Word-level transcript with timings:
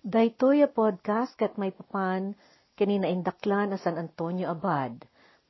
Daytoy 0.00 0.64
a 0.64 0.68
podcast 0.72 1.36
kat 1.36 1.60
may 1.60 1.76
papan 1.76 2.32
kanina 2.72 3.04
indaklan 3.04 3.68
a 3.68 3.76
San 3.76 4.00
Antonio 4.00 4.48
Abad. 4.48 4.96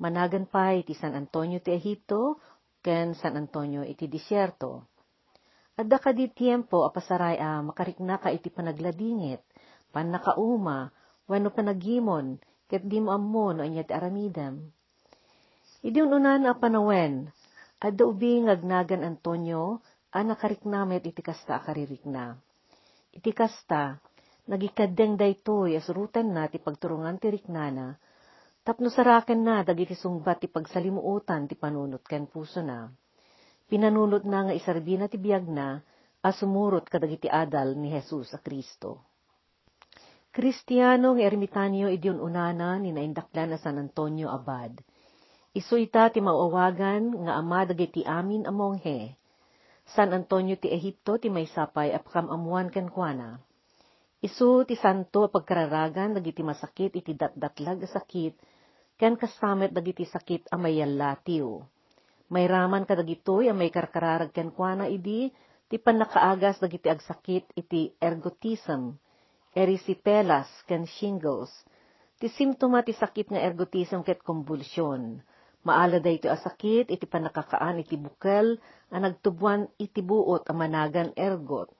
Managan 0.02 0.42
pa 0.42 0.74
iti 0.74 0.90
San 0.90 1.14
Antonio 1.14 1.62
ti 1.62 1.70
Egipto 1.70 2.42
ken 2.82 3.14
San 3.14 3.38
Antonio 3.38 3.86
iti 3.86 4.10
disyerto. 4.10 4.90
Adda 5.78 6.02
ka 6.02 6.10
di 6.10 6.26
tiempo 6.34 6.82
a 6.82 6.90
pasaray 6.90 7.38
a 7.38 7.62
makarikna 7.62 8.18
ka 8.18 8.34
iti 8.34 8.50
panagladingit, 8.50 9.38
pan 9.94 10.10
nakauma, 10.10 10.90
wano 11.30 11.54
panagimon, 11.54 12.34
ket 12.66 12.82
di 12.82 12.98
mo 12.98 13.14
ammo 13.14 13.54
no 13.54 13.62
anya 13.62 13.86
ti 13.86 13.94
aramidam. 13.94 14.66
Idi 15.86 16.02
unan 16.02 16.50
a 16.50 16.58
panawen, 16.58 17.30
adda 17.78 18.02
ubi 18.02 18.42
ngagnagan 18.42 19.06
Antonio, 19.06 19.78
a 20.10 20.26
nakariknamet 20.26 21.06
iti 21.06 21.22
kasta 21.22 21.54
a 21.54 21.62
karirikna. 21.62 22.34
Iti 23.14 23.30
kasta, 23.30 23.98
nagikadeng 24.48 25.20
daytoy 25.20 25.76
as 25.76 25.90
rutan 25.92 26.32
na 26.32 26.48
ti 26.48 26.56
pagturungan 26.56 27.18
ti 27.18 27.28
riknana, 27.28 27.98
tapno 28.64 28.88
saraken 28.88 29.40
na 29.42 29.60
dagiti 29.66 29.98
sungbat 29.98 30.44
ti 30.44 30.48
pagsalimuutan 30.48 31.48
ti 31.50 31.58
panunot 31.58 32.04
ken 32.06 32.30
puso 32.30 32.64
na. 32.64 32.88
Pinanunot 33.66 34.24
na 34.24 34.48
nga 34.48 34.54
isarbi 34.56 34.96
na 34.96 35.06
ti 35.06 35.18
biyag 35.20 35.46
na, 35.46 35.80
as 36.20 36.36
sumurot 36.40 36.84
kadagiti 36.88 37.26
adal 37.26 37.76
ni 37.76 37.88
Jesus 37.88 38.32
a 38.36 38.40
Kristo. 38.40 39.04
Kristiyano 40.30 41.18
ng 41.18 41.26
ermitanyo 41.26 41.90
idiyon 41.90 42.22
unana 42.22 42.78
ni 42.78 42.94
naindaklan 42.94 43.50
na 43.50 43.58
San 43.58 43.82
Antonio 43.82 44.30
Abad. 44.30 44.78
Isu 45.50 45.82
ita 45.82 46.06
ti 46.14 46.22
mauawagan 46.22 47.26
nga 47.26 47.34
ama 47.34 47.66
dagiti 47.66 48.06
amin 48.06 48.46
a 48.46 48.54
monghe. 48.54 49.18
San 49.90 50.14
Antonio 50.14 50.54
ti 50.54 50.70
Ehipto 50.70 51.18
ti 51.18 51.26
may 51.26 51.50
sapay 51.50 51.90
apakam 51.90 52.30
amuan 52.30 52.70
ken 52.70 52.86
kuana. 52.86 53.42
Isu 54.20 54.68
ti 54.68 54.76
santo 54.76 55.32
pagkararagan 55.32 56.16
dagiti 56.20 56.44
masakit 56.44 56.92
iti 56.92 57.16
datdatlag 57.16 57.84
sakit 57.88 58.36
ken 59.00 59.16
kasamet 59.16 59.72
dagiti 59.72 60.04
sakit 60.04 60.52
a 60.52 60.60
mayallatiw 60.60 61.48
may 62.30 62.46
raman 62.46 62.86
kadagitoy 62.86 63.50
a 63.50 63.54
may 63.56 63.74
karkararag 63.74 64.30
ken 64.30 64.54
kuana 64.54 64.86
idi 64.86 65.34
ti 65.66 65.82
panakaagas 65.82 66.62
dagiti 66.62 66.86
agsakit 66.86 67.46
iti 67.58 67.94
ergotism, 67.98 68.94
erysipelas 69.54 70.46
ken 70.66 70.86
shingles. 70.86 71.50
Ti 72.18 72.26
simptoma 72.30 72.86
ti 72.86 72.94
sakit 72.94 73.34
nga 73.34 73.42
ergotism 73.42 74.06
ket 74.06 74.22
konvulsyon. 74.22 75.22
Maala 75.66 75.98
dayto 75.98 76.30
a 76.30 76.38
sakit 76.38 76.90
iti 76.90 77.06
panakakaan 77.06 77.82
iti 77.82 77.98
bukel 77.98 78.62
a 78.90 78.96
nagtubuan 78.98 79.66
iti 79.78 80.02
buot 80.02 80.46
a 80.46 80.52
managan 80.54 81.10
ergot. 81.18 81.70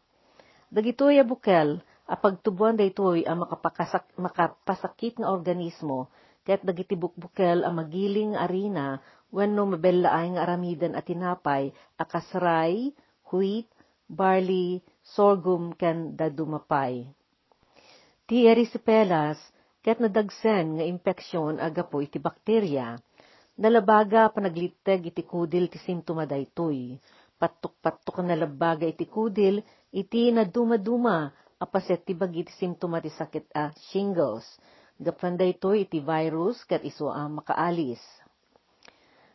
Dagitoy 0.70 1.18
a 1.18 1.24
bukel 1.26 1.82
a 2.10 2.18
pagtubuan 2.18 2.74
daytoy 2.74 3.22
a 3.22 3.38
makapakasak, 3.38 4.10
makapasakit 4.18 5.22
nga 5.22 5.30
organismo 5.30 6.10
ket 6.42 6.66
dagiti 6.66 6.98
bukbukel 6.98 7.62
a 7.62 7.70
magiling 7.70 8.34
arena 8.34 8.98
wenno 9.30 9.62
mabelaay 9.70 10.34
nga 10.34 10.42
aramidan 10.42 10.98
at 10.98 11.06
tinapay 11.06 11.70
akas 11.94 12.26
ray, 12.34 12.90
wheat, 13.30 13.70
barley, 14.10 14.82
sorghum 15.14 15.70
ken 15.78 16.18
dadumapay. 16.18 17.06
Ti 18.26 18.36
erysipelas 18.50 19.38
ket 19.78 20.02
nadagsen 20.02 20.82
nga 20.82 20.84
impeksyon 20.84 21.62
agapo 21.62 22.02
iti 22.02 22.18
bakterya. 22.18 22.98
Nalabaga 23.60 24.34
panagliteg 24.34 25.14
iti 25.14 25.22
kudil 25.22 25.70
ti 25.70 25.78
simptoma 25.78 26.26
daytoy. 26.26 26.98
Patuk-patuk 27.38 28.18
na 28.26 28.34
labaga 28.34 28.82
iti 28.82 29.06
kudil 29.06 29.62
iti 29.94 30.34
naduma-duma 30.34 31.30
apaset 31.60 32.02
ti 32.02 32.16
bagi 32.16 32.48
ti 32.48 32.52
simptoma 32.56 33.04
ti 33.04 33.12
sakit 33.12 33.52
a 33.52 33.70
shingles. 33.92 34.48
Gapan 34.96 35.36
daytoy 35.36 35.84
iti 35.84 36.00
virus 36.00 36.64
ket 36.64 36.84
iso 36.84 37.08
a 37.12 37.28
makaalis 37.28 38.00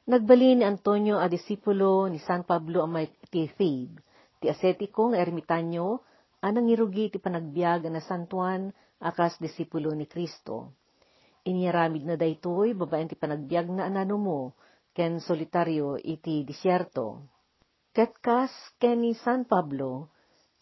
Nagbali 0.05 0.53
ni 0.53 0.61
Antonio 0.61 1.17
a 1.17 1.25
disipulo 1.25 2.05
ni 2.05 2.21
San 2.21 2.45
Pablo 2.45 2.85
ang 2.85 2.93
may 2.93 3.09
ti 3.33 3.49
Thebe, 3.49 3.97
ti 4.37 4.45
asetiko 4.45 5.09
nga 5.09 5.17
ermitanyo, 5.17 5.97
anang 6.45 6.69
irugi 6.69 7.09
ti 7.09 7.17
panagbiag 7.17 7.89
na 7.89 7.97
San 8.05 8.29
Juan 8.29 8.69
akas 9.01 9.41
disipulo 9.41 9.89
ni 9.97 10.05
Kristo. 10.05 10.77
Inyaramid 11.49 12.05
na 12.05 12.21
daytoy 12.21 12.77
babaen 12.77 13.09
ti 13.09 13.17
panagbiag 13.17 13.65
na 13.73 13.89
anano 13.89 14.21
mo, 14.21 14.39
ken 14.93 15.17
solitaryo 15.17 15.97
iti 15.97 16.45
disyerto. 16.45 17.25
Ketkas 17.89 18.53
ken 18.77 19.01
ni 19.01 19.17
San 19.17 19.49
Pablo, 19.49 20.13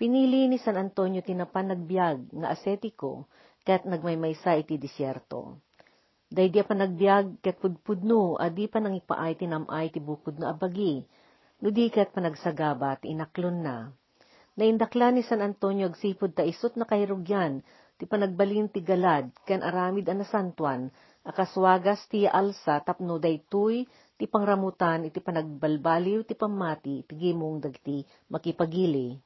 pinili 0.03 0.51
ni 0.51 0.59
San 0.59 0.75
Antonio 0.75 1.23
ti 1.23 1.31
napanagbiag 1.31 2.35
nga 2.35 2.51
asetiko 2.51 3.31
ket 3.63 3.87
nagmaymaysa 3.87 4.59
iti 4.59 4.75
disyerto 4.75 5.63
Daydi 6.27 6.59
pa 6.65 6.75
nagbiag 6.75 7.45
ket 7.45 7.61
pudpudno, 7.61 8.35
adi 8.35 8.67
pa 8.67 8.83
nang 8.83 8.97
ipaay 8.99 9.37
tinamay 9.39 9.93
ti 9.93 10.01
bukod 10.01 10.41
na 10.41 10.51
abagi. 10.51 11.05
No 11.61 11.69
di 11.69 11.93
ket 11.93 12.09
panagsagabat, 12.09 13.05
inaklon 13.05 13.61
na. 13.61 13.93
Naindakla 14.57 15.13
ni 15.13 15.21
San 15.21 15.45
Antonio 15.45 15.93
agsipod 15.93 16.33
ta 16.33 16.41
isot 16.41 16.73
na 16.73 16.89
kairugyan, 16.89 17.61
ti 18.01 18.09
panagbalin 18.09 18.65
ti 18.73 18.81
galad, 18.81 19.29
ken 19.45 19.61
aramid 19.61 20.09
ana 20.09 20.25
santuan, 20.25 20.89
akaswagas 21.21 22.09
ti 22.09 22.25
alsa 22.25 22.81
tapno 22.81 23.21
daytoy 23.21 23.85
ti 24.17 24.25
pangramutan 24.25 25.05
iti 25.05 25.21
panagbalbaliw 25.21 26.25
ti 26.25 26.33
pamati 26.33 27.05
ti 27.05 27.13
gimong 27.13 27.61
dagti 27.61 28.01
makipagili. 28.33 29.21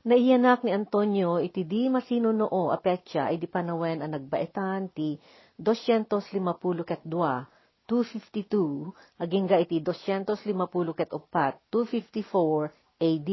Naiyanak 0.00 0.64
ni 0.64 0.72
Antonio 0.72 1.36
iti 1.44 1.68
di 1.68 1.92
masino 1.92 2.32
noo 2.32 2.72
a 2.72 2.80
petsa 2.80 3.28
ay 3.28 3.36
di 3.36 3.44
panawen 3.44 4.00
ang 4.00 4.16
nagbaetan 4.16 4.88
ti 4.96 5.20
250 5.60 6.88
ket 6.88 7.04
2, 7.04 7.84
252, 7.84 9.20
aging 9.20 9.44
ga 9.44 9.60
iti 9.60 9.76
250 9.84 10.96
ket 10.96 11.12
4, 11.12 11.68
254 11.68 12.72
AD. 12.96 13.30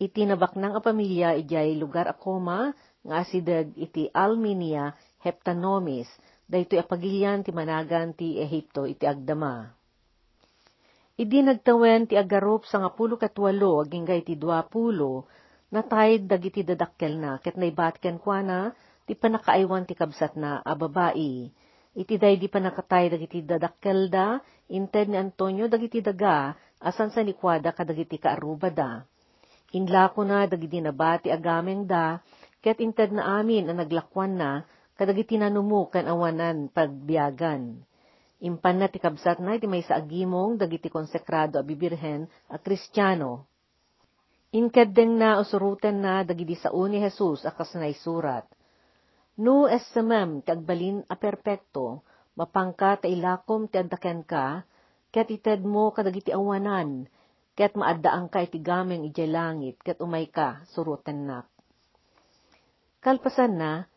Iti 0.00 0.20
nabaknang 0.24 0.72
a 0.72 0.80
pamilya 0.80 1.36
ijay 1.36 1.76
lugar 1.76 2.08
a 2.08 2.16
koma 2.16 2.72
nga 3.04 3.20
asideg 3.20 3.76
iti 3.76 4.08
Alminia 4.08 4.96
Heptanomis, 5.20 6.08
daytoy 6.48 6.80
apagilyan 6.80 7.44
ti 7.44 7.52
managan 7.52 8.16
ti 8.16 8.40
Ehipto 8.40 8.88
iti 8.88 9.04
agdama. 9.04 9.68
Idi 11.20 11.44
nagtawen 11.44 12.08
ti 12.08 12.16
agarup 12.16 12.64
sa 12.64 12.80
nga 12.80 12.88
pulo 12.88 13.20
ket 13.20 13.36
walo 13.36 13.84
aging 13.84 14.08
ga 14.08 14.16
iti 14.16 14.32
dua 14.32 14.64
natayed 15.74 16.30
dagiti 16.30 16.62
dadakkel 16.62 17.18
na 17.18 17.42
ket 17.42 17.58
naibat 17.58 17.98
ken 17.98 18.22
kuana 18.22 18.70
ti 19.10 19.18
panakaaywan 19.18 19.82
ti 19.90 19.98
kabsat 19.98 20.38
na 20.38 20.62
ababai. 20.62 21.50
Iti 21.94 22.14
day 22.18 22.38
di 22.38 22.50
panakatay 22.50 23.10
dagiti 23.10 23.42
dadakkelda, 23.42 24.42
inted 24.70 25.10
ni 25.10 25.18
Antonio 25.18 25.70
dagiti 25.70 26.02
daga, 26.02 26.54
asan 26.82 27.14
sa 27.14 27.22
nikwada 27.22 27.70
kadagiti 27.70 28.18
kaarubada. 28.18 29.06
Inlako 29.74 30.26
na 30.26 30.46
dagiti 30.50 30.82
nabati 30.82 31.30
agameng 31.30 31.86
da, 31.86 32.18
ket 32.58 32.82
inted 32.82 33.14
na 33.14 33.38
amin 33.38 33.70
ang 33.70 33.78
naglakwan 33.78 34.34
na, 34.34 34.66
kadagiti 34.98 35.38
nanumu 35.38 35.86
kan 35.86 36.10
awanan 36.10 36.66
pagbiyagan. 36.70 37.78
Impan 38.42 38.76
na 38.82 38.90
ti 38.90 38.98
kabsat 38.98 39.38
na 39.38 39.54
iti 39.54 39.70
may 39.70 39.86
sa 39.86 40.02
agimong 40.02 40.58
dagiti 40.58 40.90
konsekrado 40.90 41.62
a 41.62 41.64
bibirhen 41.66 42.26
a 42.50 42.58
kristyano. 42.58 43.46
Inkadeng 44.54 45.18
na 45.18 45.42
usurutan 45.42 45.98
na 45.98 46.22
dagiti 46.22 46.54
sa 46.54 46.70
ni 46.70 47.02
Jesus 47.02 47.42
akas 47.42 47.74
na 47.74 47.90
isurat 47.90 48.46
No 49.34 49.66
esamem 49.66 50.46
kagbalin 50.46 51.02
a 51.10 51.18
perpekto, 51.18 52.06
mapangka 52.38 53.02
ta 53.02 53.10
ilakom 53.10 53.66
ti 53.66 53.82
addaken 53.82 54.22
ka, 54.22 54.62
ket 55.10 55.26
ited 55.26 55.66
mo 55.66 55.90
kadagiti 55.90 56.30
awanan, 56.30 57.10
ket 57.58 57.74
maaddaang 57.74 58.30
ka 58.30 58.46
iti 58.46 58.62
gameng 58.62 59.10
ijay 59.10 59.26
langit, 59.26 59.82
ket 59.82 59.98
umay 59.98 60.30
ka, 60.30 60.62
surutan 60.70 61.26
nak. 61.26 61.50
Kalpasan 63.02 63.58
na, 63.58 63.90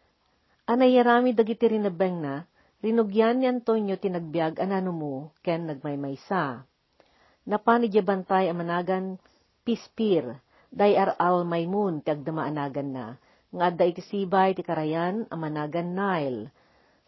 anayarami 0.66 1.38
dagiti 1.38 1.70
rinabeng 1.70 2.18
na, 2.18 2.50
rinugyan 2.82 3.38
ni 3.38 3.46
Antonio 3.46 3.94
tinagbiag 3.94 4.58
anano 4.58 4.90
mo, 4.90 5.16
ken 5.46 5.70
nagmaymaysa. 5.70 6.66
Napanidya 7.46 8.02
ang 8.02 8.26
managan 8.58 9.22
pispir, 9.62 10.42
day 10.72 11.00
aral 11.00 11.48
maymun 11.48 12.04
ti 12.04 12.12
agdama 12.12 12.48
anagan 12.48 12.90
na, 12.92 13.06
nga 13.54 13.72
adda 13.72 13.86
iti 13.88 14.04
sibay 14.04 14.52
ti 14.54 14.62
karayan 14.62 15.24
a 15.32 15.36
managan 15.40 15.96
Nile. 15.96 16.52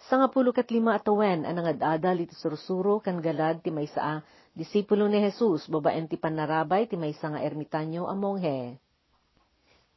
Sa 0.07 0.15
nga 0.15 0.31
pulo 0.31 0.55
kat 0.55 0.71
lima 0.71 0.95
atawen 0.95 1.43
ang 1.43 1.59
nangadadal 1.59 2.23
iti 2.23 2.31
sursuro 2.31 3.03
kan 3.03 3.19
galad 3.19 3.59
ti 3.59 3.67
maysa 3.67 4.23
disipulo 4.55 5.11
ni 5.11 5.19
Jesus 5.19 5.67
babaen 5.67 6.07
ti 6.07 6.15
panarabay 6.15 6.87
ti 6.87 6.95
maysa 6.95 7.35
nga 7.35 7.43
ermitanyo 7.43 8.07
a 8.07 8.15
monghe. 8.15 8.79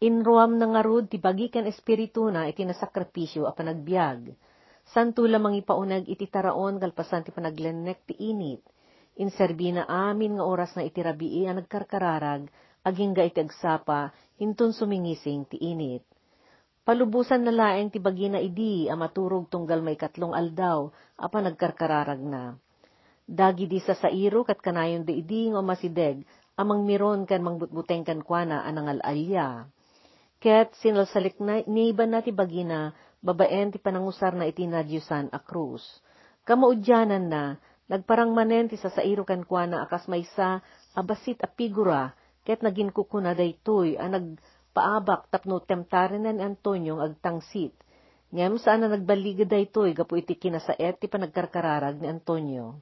Inruam 0.03 0.59
na 0.59 0.67
nga 0.75 0.83
rod 0.83 1.07
ti 1.07 1.23
bagikan 1.23 1.71
espiritu 1.71 2.27
na 2.27 2.51
iti 2.51 2.67
nasakripisyo 2.67 3.47
a 3.47 3.55
panagbiag. 3.55 4.35
Santo 4.83 5.23
lamang 5.23 5.55
ipaunag 5.63 6.11
iti 6.11 6.27
taraon 6.27 6.83
kalpasan 6.83 7.23
ti 7.23 7.31
panaglenek 7.31 8.03
ti 8.11 8.19
init. 8.19 8.67
Inserbi 9.23 9.71
na 9.71 9.87
amin 9.87 10.43
nga 10.43 10.45
oras 10.45 10.75
na 10.75 10.83
iti 10.83 10.99
rabii 10.99 11.47
a 11.47 11.55
nagkarkararag, 11.55 12.51
aging 12.83 13.15
ga 13.15 13.25
iti 13.27 13.41
agsapa, 13.43 14.11
hintun 14.39 14.75
sumingising 14.75 15.47
ti 15.47 15.59
init 15.59 16.03
Palubusan 16.83 17.47
na 17.47 17.55
laeng 17.55 17.95
ti 17.95 18.03
bagina 18.03 18.43
idi, 18.43 18.91
a 18.91 18.99
maturog 18.99 19.47
tunggal 19.47 19.79
may 19.87 19.95
katlong 19.95 20.35
aldaw, 20.35 20.91
apa 21.15 21.39
nagkarkararag 21.39 22.19
na. 22.19 22.59
Dagi 23.23 23.71
di 23.71 23.79
sa 23.79 23.95
sairo 23.95 24.43
kat 24.43 24.59
kanayon 24.59 25.07
di 25.07 25.23
idi 25.23 25.47
nga 25.55 25.63
masideg, 25.63 26.27
amang 26.59 26.83
miron 26.83 27.23
kan 27.23 27.39
mangbutbuteng 27.39 28.03
kan 28.03 28.19
kuana 28.27 28.67
anang 28.67 28.99
alalya. 28.99 29.71
Ket 30.43 30.75
sinalsalik 30.83 31.39
na 31.39 31.63
niban 31.71 32.11
na 32.11 32.19
ti 32.19 32.35
bagina, 32.35 32.91
babaen 33.23 33.71
ti 33.71 33.79
panangusar 33.79 34.35
na 34.35 34.51
iti 34.51 34.67
nadyusan 34.67 35.31
a 35.31 35.39
krus. 35.39 35.87
Kamaudyanan 36.43 37.31
na, 37.31 37.63
nagparang 37.87 38.35
manen 38.35 38.67
ti 38.67 38.75
sasairo 38.75 39.23
kan 39.23 39.47
kuana 39.47 39.87
akas 39.87 40.11
maysa, 40.11 40.59
abasit 40.99 41.39
a 41.47 41.49
figura, 41.55 42.11
ket 42.43 42.61
nagin 42.63 42.91
kukuna 42.91 43.39
daytoy, 43.39 43.95
a 43.95 44.11
nagpaabak 44.11 45.31
tapno 45.31 45.63
temtaren 45.63 46.27
ni 46.27 46.43
Antonio 46.43 46.99
agtangsit. 46.99 47.75
Ngem 48.33 48.57
saan 48.59 48.83
na 48.83 48.89
nagbaligid 48.89 49.47
daytoy, 49.47 49.95
gapu 49.95 50.19
iti 50.19 50.35
kinasaet 50.35 50.99
ti 50.99 51.07
panagkarkararag 51.07 52.01
ni 52.01 52.09
Antonio. 52.09 52.81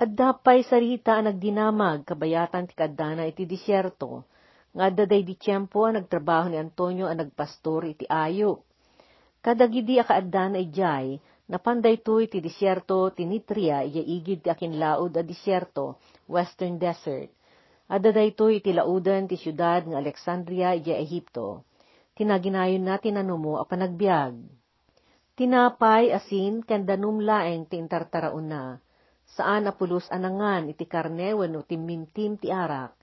At 0.00 0.16
dapay 0.16 0.64
sarita 0.64 1.20
ang 1.20 1.28
nagdinamag, 1.28 2.08
kabayatan 2.08 2.64
ti 2.64 2.72
kadana 2.72 3.28
iti 3.28 3.44
disyerto, 3.44 4.24
nga 4.72 4.88
daday 4.88 5.20
di 5.20 5.36
tiyempo 5.36 5.84
ang 5.84 6.00
nagtrabaho 6.00 6.48
ni 6.48 6.56
Antonio 6.56 7.04
ang 7.04 7.20
nagpastor 7.20 7.84
iti 7.92 8.08
ayo. 8.08 8.64
Kadagidi 9.44 10.00
a 10.00 10.04
kaaddan 10.08 10.56
ay 10.56 10.72
jay, 10.72 11.06
napanday 11.52 12.00
to 12.00 12.22
iti 12.24 12.40
disyerto 12.40 13.12
tinitria 13.12 13.84
iya 13.84 14.00
igid 14.00 14.40
ti 14.40 14.48
akin 14.48 14.80
laod 14.80 15.20
a 15.20 15.22
disyerto, 15.26 16.00
western 16.24 16.80
desert. 16.80 17.28
To 17.90 18.46
iti 18.46 18.70
laudan 18.70 19.26
ti 19.26 19.34
syudad 19.34 19.82
nga 19.82 19.98
Alexandria 19.98 20.78
iya 20.78 21.02
Ehipto. 21.02 21.66
Tinaginayon 22.14 22.86
na 22.86 23.02
tinanumo 23.02 23.58
a 23.58 23.66
panagbiag. 23.66 24.38
Tinapay 25.34 26.14
asin 26.14 26.62
kandanum 26.62 27.18
laeng 27.18 27.66
ti 27.66 27.82
intartaraon 27.82 28.46
na. 28.46 28.78
Saan 29.34 29.66
apulos 29.66 30.06
anangan 30.14 30.70
iti 30.70 30.86
karne 30.86 31.34
wano 31.34 31.66
timmintim 31.66 32.38
ti 32.38 32.54
arak 32.54 32.94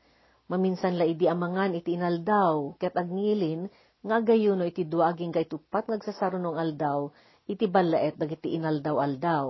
Maminsan 0.48 0.96
la 0.96 1.04
idi 1.04 1.28
amangan 1.28 1.76
iti 1.76 2.00
inaldaw, 2.00 2.80
ket 2.80 2.96
agnilin, 2.96 3.68
nga 4.00 4.24
gayuno 4.24 4.64
iti 4.64 4.88
duaging 4.88 5.36
gaitupat 5.36 5.92
ngagsasarunong 5.92 6.56
aldaw, 6.56 7.12
iti 7.52 7.68
balaet 7.68 8.16
dagiti 8.16 8.56
inaldaw-aldaw. 8.56 9.48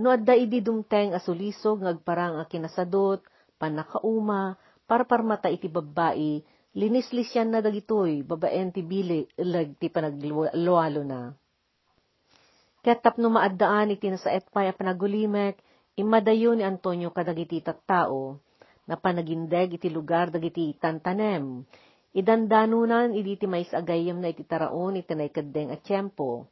No 0.00 0.08
adda 0.08 0.32
idi 0.32 0.64
dumteng 0.64 1.12
asulisog 1.12 1.84
ngagparang 1.84 2.40
a 2.40 2.48
kinasadot, 2.48 3.20
panakauma, 3.60 4.56
parparmata 4.88 5.52
iti 5.52 5.68
babbai, 5.68 6.40
linislisyan 6.72 7.52
na 7.52 7.60
dagitoy, 7.60 8.24
babaen 8.24 8.72
ti 8.72 8.80
bili, 8.80 9.28
ilag 9.36 9.76
ti 9.76 9.92
panagluwalo 9.92 11.04
na. 11.04 11.36
Ket 12.80 13.04
tapno 13.04 13.28
maaddaan 13.28 13.92
iti 13.92 14.08
nasaet 14.08 14.48
pay 14.48 14.72
a 14.72 14.74
panagulimek, 14.74 15.60
imadayo 16.00 16.56
ni 16.56 16.64
Antonio 16.64 17.12
kadagiti 17.12 17.60
tattao, 17.60 18.40
na 18.88 18.96
panagindeg 18.96 19.76
iti 19.76 19.92
lugar 19.92 20.32
dagiti 20.32 20.72
tantanem. 20.80 21.68
Idandanunan 22.16 23.14
iti 23.14 23.38
ti 23.38 23.46
mais 23.46 23.70
agayam 23.70 24.18
na 24.18 24.32
iti 24.32 24.42
taraon 24.42 24.96
iti 24.98 25.12
naikadeng 25.14 25.70
at 25.70 25.84
tiyempo. 25.84 26.48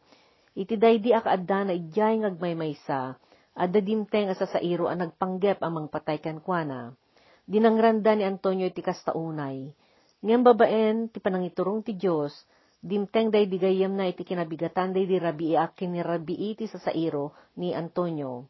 Iti 0.54 0.76
daydi 0.76 1.10
akaadda 1.16 1.66
na 1.66 1.74
ijay 1.74 2.22
ngagmaymaysa, 2.22 3.16
adda 3.58 3.82
dimteng 3.82 4.30
asa 4.30 4.46
sa 4.46 4.62
iro 4.62 4.86
ang 4.86 5.02
nagpanggep 5.02 5.58
amang 5.66 5.90
patay 5.90 6.22
kankwana. 6.22 6.94
Dinangranda 7.42 8.14
ni 8.14 8.22
Antonio 8.22 8.70
iti 8.70 8.78
kastaunay. 8.78 9.74
Ngayang 10.22 10.44
babaen, 10.46 10.96
ti 11.10 11.18
panangiturong 11.18 11.82
ti 11.82 11.98
Diyos, 11.98 12.30
dimteng 12.78 13.34
day 13.34 13.50
digayam 13.50 13.98
na 13.98 14.06
iti 14.06 14.22
kinabigatan 14.22 14.94
day 14.94 15.10
di 15.10 15.18
rabii 15.18 15.58
akin 15.58 15.98
ni 15.98 16.00
rabii 16.06 16.54
ti 16.54 16.70
sa 16.70 16.78
sairo 16.78 17.34
ni 17.58 17.74
Antonio. 17.74 18.46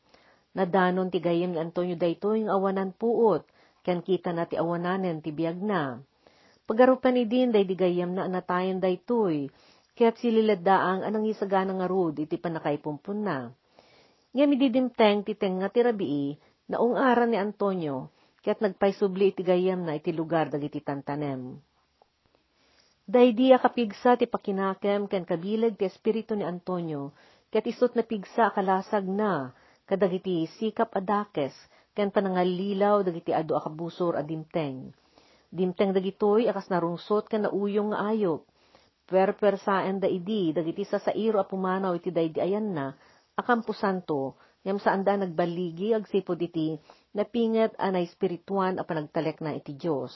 Nadanon 0.53 1.09
ti 1.09 1.25
gayam 1.25 1.57
ni 1.57 1.61
Antonio 1.61 1.97
dayto 1.97 2.37
yung 2.37 2.53
awanan 2.53 2.93
puot, 2.93 3.49
ken 3.81 4.05
kita 4.05 4.37
na 4.37 4.45
ti 4.45 4.61
awananen 4.61 5.25
ti 5.25 5.33
biag 5.33 5.57
na. 5.65 5.97
Pagarupan 6.69 7.17
ni 7.17 7.25
din 7.25 7.49
day 7.49 7.65
digayam 7.65 8.13
na 8.13 8.29
anatayan 8.29 8.77
day 8.77 9.01
tuy, 9.01 9.49
kaya't 9.97 10.21
sililadaang 10.21 11.01
anang 11.01 11.25
isagana 11.25 11.73
nga 11.73 11.89
rud 11.89 12.21
iti 12.21 12.37
panakaipumpun 12.37 13.19
na. 13.25 13.49
Ngam 14.39 14.55
ididimteng 14.55 15.27
ti 15.27 15.35
tenga 15.35 15.67
ti 15.67 15.83
rabii, 15.83 16.39
naong 16.71 16.95
aran 16.95 17.35
ni 17.35 17.39
Antonio, 17.43 18.15
kaya't 18.39 18.63
nagpaisubli 18.63 19.35
iti 19.35 19.43
gayam 19.43 19.83
na 19.83 19.99
iti 19.99 20.15
lugar 20.15 20.47
dagiti 20.47 20.79
tantanem. 20.79 21.59
Daydi 23.03 23.51
kapigsa 23.59 24.15
ti 24.15 24.31
pakinakem 24.31 25.11
ken 25.11 25.27
kabilag 25.27 25.75
ti 25.75 25.91
espiritu 25.91 26.39
ni 26.39 26.47
Antonio, 26.47 27.11
ket 27.51 27.67
isot 27.67 27.99
na 27.99 28.07
pigsa 28.07 28.55
kalasag 28.55 29.11
na, 29.11 29.51
kadagiti 29.91 30.47
sikap 30.47 30.95
adakes, 30.95 31.59
ken 31.99 32.15
panangalilaw 32.15 33.03
dagiti 33.03 33.35
adu 33.35 33.59
akabusor 33.59 34.15
a 34.15 34.23
dimteng. 34.23 34.95
Dagitoy 35.51 36.47
akas 36.47 36.71
narungsot 36.71 37.27
ken 37.27 37.43
nauyong 37.43 37.91
nga 37.91 38.15
ayop. 38.15 38.47
Perpersaen 39.03 39.99
da 39.99 40.07
idi 40.07 40.55
dagiti 40.55 40.87
sa 40.87 41.03
sairo 41.03 41.43
a 41.43 41.47
pumanaw 41.51 41.99
iti 41.99 42.15
daydi 42.15 42.39
ayan 42.39 42.71
na 42.71 42.95
akampo 43.39 43.71
santo 43.71 44.35
ngem 44.67 44.83
saan 44.83 45.07
da 45.07 45.15
nagbaligi 45.15 45.95
agsipod 45.95 46.43
iti 46.43 46.75
napinget 47.15 47.79
anay 47.79 48.11
espirituan 48.11 48.83
a 48.83 48.85
panagtalek 48.85 49.39
na 49.39 49.55
iti 49.55 49.79
Dios. 49.79 50.13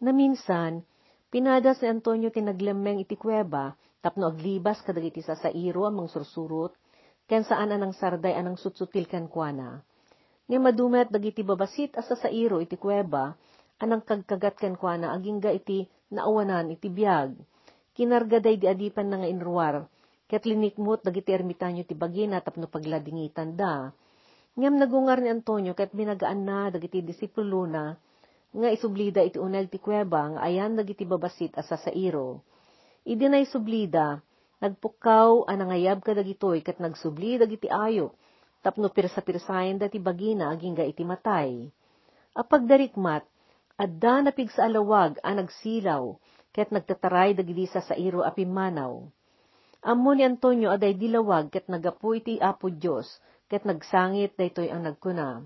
Naminsan, 0.00 0.80
pinadas 1.28 1.84
ni 1.84 1.92
Antonio 1.92 2.32
tinaglemeng 2.32 3.04
iti 3.04 3.20
kuweba 3.20 3.76
tapno 4.00 4.32
aglibas 4.32 4.80
kadagiti 4.80 5.20
sa 5.20 5.36
sairo 5.36 5.84
amang 5.84 6.08
sursurot 6.08 6.72
ken 7.28 7.44
saan 7.44 7.70
anang 7.70 7.92
sarday 7.92 8.32
anang 8.32 8.56
sutsutil 8.56 9.04
ken 9.04 9.28
kuana. 9.28 9.84
Nga 10.50 10.58
madumet 10.58 11.08
dagiti 11.14 11.46
babasit 11.46 11.94
asa 11.94 12.18
sa 12.18 12.26
iro 12.26 12.58
iti 12.58 12.74
kuweba, 12.74 13.38
anang 13.78 14.02
kagkagat 14.02 14.58
ken 14.58 14.74
kuana 14.74 15.14
agingga 15.14 15.54
iti 15.54 15.86
naawanan 16.10 16.74
iti 16.74 16.90
biag. 16.90 17.38
Kinargaday 17.94 18.58
di 18.58 18.66
adipan 18.66 19.06
na 19.06 19.22
nga 19.22 19.30
inruar, 19.30 19.86
ket 20.30 20.46
linikmut 20.46 21.02
dagiti 21.02 21.34
ermitanyo 21.34 21.82
ti 21.82 21.98
bagina 21.98 22.38
tapno 22.38 22.70
pagladingitan 22.70 23.58
da. 23.58 23.90
Ngam 24.54 24.78
nagungar 24.78 25.18
ni 25.18 25.26
Antonio 25.26 25.74
ket 25.74 25.90
binagaan 25.90 26.46
na 26.46 26.70
dagiti 26.70 27.02
disipulo 27.02 27.66
na, 27.66 27.98
nga 28.54 28.68
isublida 28.70 29.26
iti 29.26 29.42
uneg 29.42 29.66
ti 29.74 29.82
kuweba 29.82 30.38
nga 30.38 30.40
ayan 30.46 30.78
dagiti 30.78 31.02
babasit 31.02 31.58
asa 31.58 31.74
sa 31.74 31.90
iro. 31.90 32.46
Idi 33.02 33.26
na 33.26 33.42
isublida, 33.42 34.22
nagpukaw 34.62 35.50
anangayab 35.50 35.98
ka 36.06 36.14
dagitoy 36.14 36.62
ket 36.62 36.78
nagsubli 36.78 37.34
dagiti 37.34 37.66
ayo, 37.66 38.14
tapno 38.62 38.86
pirsa-pirsayan 38.86 39.82
dati 39.82 39.98
bagina 39.98 40.54
aging 40.54 40.78
ga 40.78 40.86
iti 40.86 41.02
matay. 41.02 41.66
Apag 42.38 42.70
darikmat, 42.70 43.26
adda 43.74 44.22
na 44.22 44.30
pig 44.30 44.54
sa 44.54 44.70
alawag 44.70 45.18
a 45.26 45.34
nagsilaw, 45.34 46.14
ket 46.54 46.70
nagtataray 46.70 47.34
dagidi 47.34 47.66
sa 47.66 47.82
sairo 47.82 48.22
apimanaw. 48.22 49.10
Ammo 49.80 50.12
ni 50.12 50.28
Antonio 50.28 50.68
aday 50.68 50.92
dilawag 50.92 51.48
ket 51.48 51.64
nagapu 51.72 52.12
iti 52.12 52.36
apo 52.36 52.68
Diyos, 52.68 53.08
ket 53.48 53.64
nagsangit 53.64 54.36
daytoy 54.36 54.68
ang 54.68 54.84
nagkuna. 54.84 55.40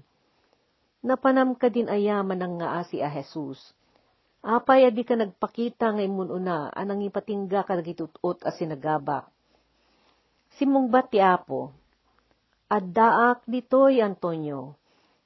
Napanam 1.06 1.54
ka 1.54 1.70
din 1.70 1.86
ayaman 1.86 2.42
ng 2.42 2.54
nga 2.58 2.82
asi 2.82 2.98
a 2.98 3.06
Jesus. 3.12 3.60
Apay 4.44 4.90
adi 4.90 5.06
ka 5.06 5.14
nagpakita 5.14 5.94
nga 5.94 6.02
imununa, 6.02 6.68
anang 6.74 7.06
ipatingga 7.06 7.62
ka 7.62 7.78
nagitutot 7.78 8.42
as 8.42 8.58
sinagabak. 8.58 9.30
Simungbat 10.58 11.14
ti 11.14 11.22
apo, 11.22 11.72
Addaak 12.74 13.46
ditoy, 13.46 14.02
Antonio. 14.02 14.74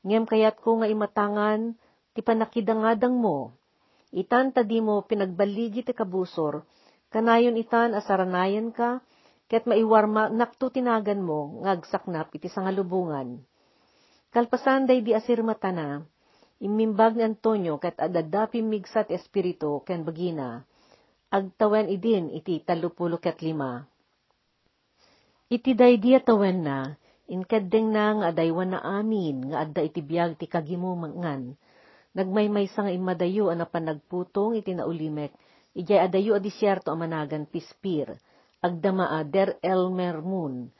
Ngem 0.04 0.28
kayat 0.28 0.60
ko 0.60 0.82
nga 0.82 0.90
imatangan, 0.90 1.78
ti 2.12 2.20
panakidangadang 2.20 3.16
mo. 3.16 3.54
Itan 4.12 4.52
tadi 4.52 4.82
mo 4.84 5.00
pinagbaligi 5.06 5.80
ti 5.86 5.96
kabusor, 5.96 6.66
kanayon 7.08 7.56
itan 7.56 7.92
asaranayan 7.96 8.72
ka, 8.72 9.00
ket 9.48 9.64
maiwarma 9.64 10.28
nakto 10.28 10.68
tinagan 10.68 11.24
mo, 11.24 11.64
ngagsaknap 11.64 12.32
iti 12.36 12.52
sangalubungan. 12.52 13.40
Kalpasan 14.28 14.84
day 14.84 15.00
di 15.00 15.16
asir 15.16 15.40
matana, 15.40 16.04
imimbag 16.60 17.16
ni 17.16 17.24
Antonio 17.24 17.80
ket 17.80 17.96
adadapi 17.96 18.60
migsat 18.60 19.08
espiritu 19.08 19.80
ken 19.88 20.04
bagina, 20.04 20.68
agtawen 21.32 21.88
idin 21.88 22.28
iti 22.28 22.60
talupulo 22.60 23.16
ket 23.16 23.40
lima. 23.40 23.88
Iti 25.48 25.72
day 25.72 25.96
di 25.96 26.12
atawen 26.12 26.60
na, 26.60 26.92
Inkadeng 27.28 27.92
na 27.92 28.16
nga 28.16 28.26
adaywan 28.32 28.72
na 28.72 28.80
amin, 28.80 29.52
nga 29.52 29.68
adda 29.68 29.84
iti 29.84 30.00
biyag 30.00 30.40
ti 30.40 30.48
kagimo 30.48 30.96
mangan. 30.96 31.52
Nagmaymay 32.16 32.72
sa 32.72 32.88
nga 32.88 32.92
imadayo 32.92 33.52
ana 33.52 33.68
panagputong 33.68 34.56
iti 34.56 34.72
naulimek, 34.72 35.28
ijay 35.78 36.02
adayo 36.02 36.34
a 36.34 36.42
disyerto 36.42 36.90
amanagan 36.90 37.46
pispir, 37.46 38.18
agdama 38.58 39.14
a 39.14 39.22
der 39.22 39.62
elmer 39.62 40.18
moon. 40.18 40.74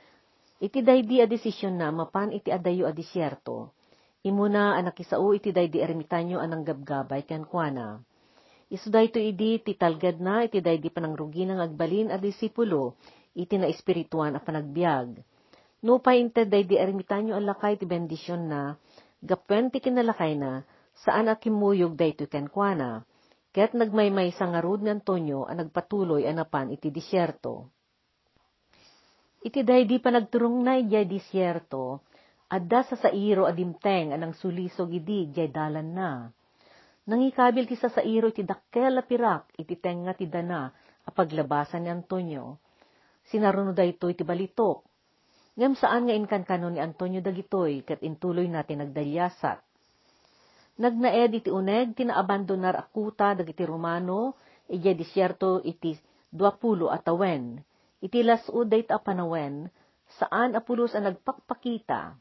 Iti 0.59 0.83
daydi 0.83 1.23
a 1.23 1.27
desisyon 1.31 1.79
na 1.79 1.95
mapan 1.95 2.35
iti 2.35 2.51
adayo 2.51 2.91
a 2.91 2.93
disyerto. 2.93 3.71
Imuna 4.27 4.75
anak 4.75 4.99
isao 4.99 5.31
iti 5.31 5.55
daydi 5.55 5.79
ermitanyo 5.79 6.43
anang 6.43 6.67
gabgabay 6.67 7.23
ken 7.23 7.47
kuana. 7.47 8.03
Isu 8.69 8.91
dayto 8.91 9.23
idi 9.23 9.63
ti 9.63 9.79
talgad 9.79 10.19
na 10.19 10.43
iti 10.43 10.59
daydi 10.59 10.91
panangrugi 10.91 11.47
ng 11.47 11.63
agbalin 11.63 12.11
a 12.11 12.19
disipulo 12.19 12.99
iti 13.39 13.55
na 13.55 13.71
espirituan 13.71 14.35
a 14.35 14.43
panagbiag. 14.43 15.23
No 15.87 16.03
painte 16.03 16.43
daydi 16.43 16.75
ermitanyo 16.75 17.39
alakay 17.39 17.79
ti 17.79 17.87
bendisyon 17.87 18.51
na 18.51 18.75
gapwen 19.23 19.71
kinalakay 19.73 20.35
na 20.37 20.67
saan 21.01 21.33
a 21.33 21.39
kimuyog 21.39 21.97
dayto 21.97 22.27
kenkwana. 22.27 23.08
Ket 23.59 23.75
nagmaymay 23.75 24.31
sa 24.39 24.47
ngarud 24.47 24.87
ni 24.87 24.91
Antonio 24.95 25.43
a 25.43 25.51
nagpatuloy 25.51 26.23
anapan 26.31 26.71
iti 26.71 26.95
disyerto. 26.95 27.75
Iti 29.43 29.67
daydi 29.67 29.99
pa 29.99 30.15
nagturong 30.15 30.63
na 30.63 30.79
ijay 30.79 31.11
disyerto, 31.11 32.07
adda 32.55 32.87
sa 32.87 32.95
sairo 32.95 33.51
adimteng 33.51 34.15
anang 34.15 34.39
sulisog 34.39 34.95
idi 34.95 35.27
ijay 35.27 35.51
dalan 35.51 35.91
na. 35.91 36.31
Nangikabil 37.11 37.67
ti 37.67 37.75
sa 37.75 37.91
sairo 37.91 38.31
iti 38.31 38.47
dakkel 38.47 39.03
pirak 39.03 39.51
iti 39.59 39.75
tenga 39.75 40.15
ti 40.15 40.31
dana 40.31 40.71
a 41.03 41.11
paglabasan 41.11 41.83
ni 41.83 41.91
Antonio. 41.91 42.63
Sinaruno 43.27 43.75
dayto 43.75 44.07
iti 44.07 44.23
balitok. 44.23 44.87
Ngem 45.59 45.75
saan 45.75 46.07
nga 46.07 46.15
inkan 46.15 46.47
kanon 46.47 46.79
ni 46.79 46.81
Antonio 46.81 47.19
dagitoy 47.19 47.83
ket 47.83 48.07
intuloy 48.07 48.47
natin 48.47 48.87
nagdalyasat. 48.87 49.59
Nagnaed 50.79 51.35
iti 51.35 51.51
uneg 51.51 51.99
tinaabandonar 51.99 52.79
akuta 52.79 53.35
dagiti 53.35 53.67
Romano 53.67 54.39
ijay 54.71 54.95
disyerto 54.95 55.59
iti 55.67 55.99
20 56.31 56.87
atawen 56.87 57.59
iti 57.99 58.23
lasud 58.23 58.71
dayta 58.71 59.03
panawen, 59.03 59.67
saan 60.23 60.55
apulos 60.55 60.95
ang 60.95 61.11
nagpakpakita, 61.11 62.15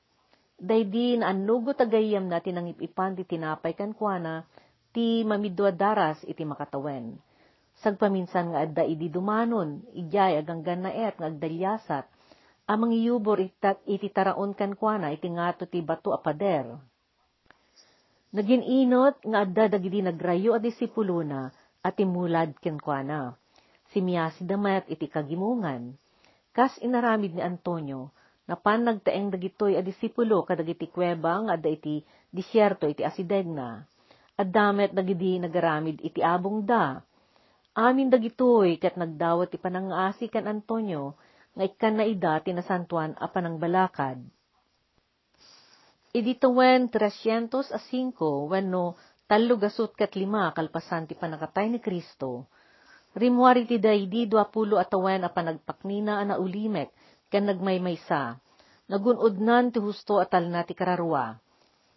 daydi 0.58 1.22
na 1.22 1.30
anugo 1.30 1.78
tagayam 1.78 2.26
na 2.26 2.42
tinangipipan 2.42 3.14
ti 3.14 3.24
tinapay 3.30 3.78
kankwana, 3.78 4.42
ti 4.90 5.22
mamidwa 5.22 5.70
daras 5.70 6.18
iti 6.26 6.42
makatawen. 6.42 7.22
Sagpaminsan 7.78 8.58
nga 8.58 8.66
adda 8.66 8.84
idi 8.90 9.06
dumanon, 9.06 9.86
ijay 9.94 10.42
aganggan 10.42 10.90
na 10.90 10.92
et 10.98 11.14
nga 11.14 11.30
agdalyasat, 11.30 12.10
amang 12.66 12.90
iyubor 12.90 13.38
iti 13.86 14.08
taraon 14.10 14.58
kankwana 14.58 15.14
iti 15.14 15.30
ngato 15.30 15.70
ti 15.70 15.86
bato 15.86 16.10
apader. 16.10 16.74
Naging 18.38 18.62
inot 18.62 19.18
nga 19.26 19.50
adda 19.50 19.66
dagidi 19.66 20.06
nagrayo 20.06 20.54
a 20.54 20.62
disipulo 20.62 21.26
na 21.26 21.50
at 21.82 21.98
imulad 21.98 22.54
kenkwana 22.62 23.34
si 23.90 23.98
Miyasi 23.98 24.46
damat 24.46 24.86
iti 24.94 25.10
kagimungan. 25.10 25.98
Kas 26.54 26.78
inaramid 26.78 27.34
ni 27.34 27.42
Antonio, 27.42 28.14
na 28.46 28.54
pan 28.54 28.86
nagtaeng 28.86 29.34
dagitoy 29.34 29.74
a 29.74 29.82
disipulo 29.82 30.46
kadagiti 30.46 30.86
kweba 30.86 31.50
nga 31.50 31.58
adda 31.58 31.70
iti 31.74 32.06
disyerto 32.30 32.86
iti 32.86 33.02
asidegna. 33.02 33.82
At 34.38 34.54
damet 34.54 34.94
dagidi 34.94 35.42
nagaramid 35.42 35.98
iti 36.06 36.22
abong 36.22 36.62
da. 36.62 37.02
Amin 37.74 38.14
dagitoy 38.14 38.78
kat 38.78 39.02
nagdawat 39.02 39.50
ti 39.50 39.58
panangasi 39.58 40.30
kan 40.30 40.46
Antonio 40.46 41.18
nga 41.58 41.66
ikan 41.66 41.98
na 41.98 42.06
ida 42.06 42.38
tinasantuan 42.46 43.18
a 43.18 43.26
panangbalakad. 43.34 44.22
Idi 46.18 46.34
tawen 46.42 46.90
305 46.90 48.50
wenno 48.50 48.98
talo 49.30 49.54
gasot 49.62 49.94
kat 49.94 50.18
lima 50.18 50.50
kalpasan 50.58 51.06
ti 51.06 51.14
panakatay 51.14 51.70
ni 51.70 51.78
Kristo 51.78 52.50
Rimwari 53.18 53.66
ti 53.70 53.78
daydi 53.82 54.30
dwapulo 54.30 54.78
atawen 54.78 55.26
a 55.26 55.30
panagpaknina 55.34 56.22
ana 56.22 56.38
ulimek, 56.38 56.94
ken 57.34 57.50
nagmaymaysa. 57.50 58.38
Nagunudnan 58.94 59.74
ti 59.74 59.82
husto 59.82 60.22
atal 60.22 60.54
na 60.54 60.62
ti 60.62 60.78
kararwa. 60.78 61.34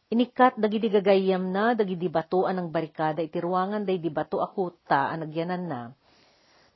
Inikat 0.09 0.57
dagidi 0.57 0.89
gagayam 0.89 1.53
na 1.53 1.77
dagidi 1.77 2.09
bato 2.09 2.49
anang 2.49 2.73
barikada 2.73 3.21
iti 3.21 3.37
ruangan 3.37 3.85
day 3.85 4.00
di 4.00 4.09
bato 4.09 4.41
akuta 4.41 5.12
anagyanan 5.12 5.65
na. 5.69 5.83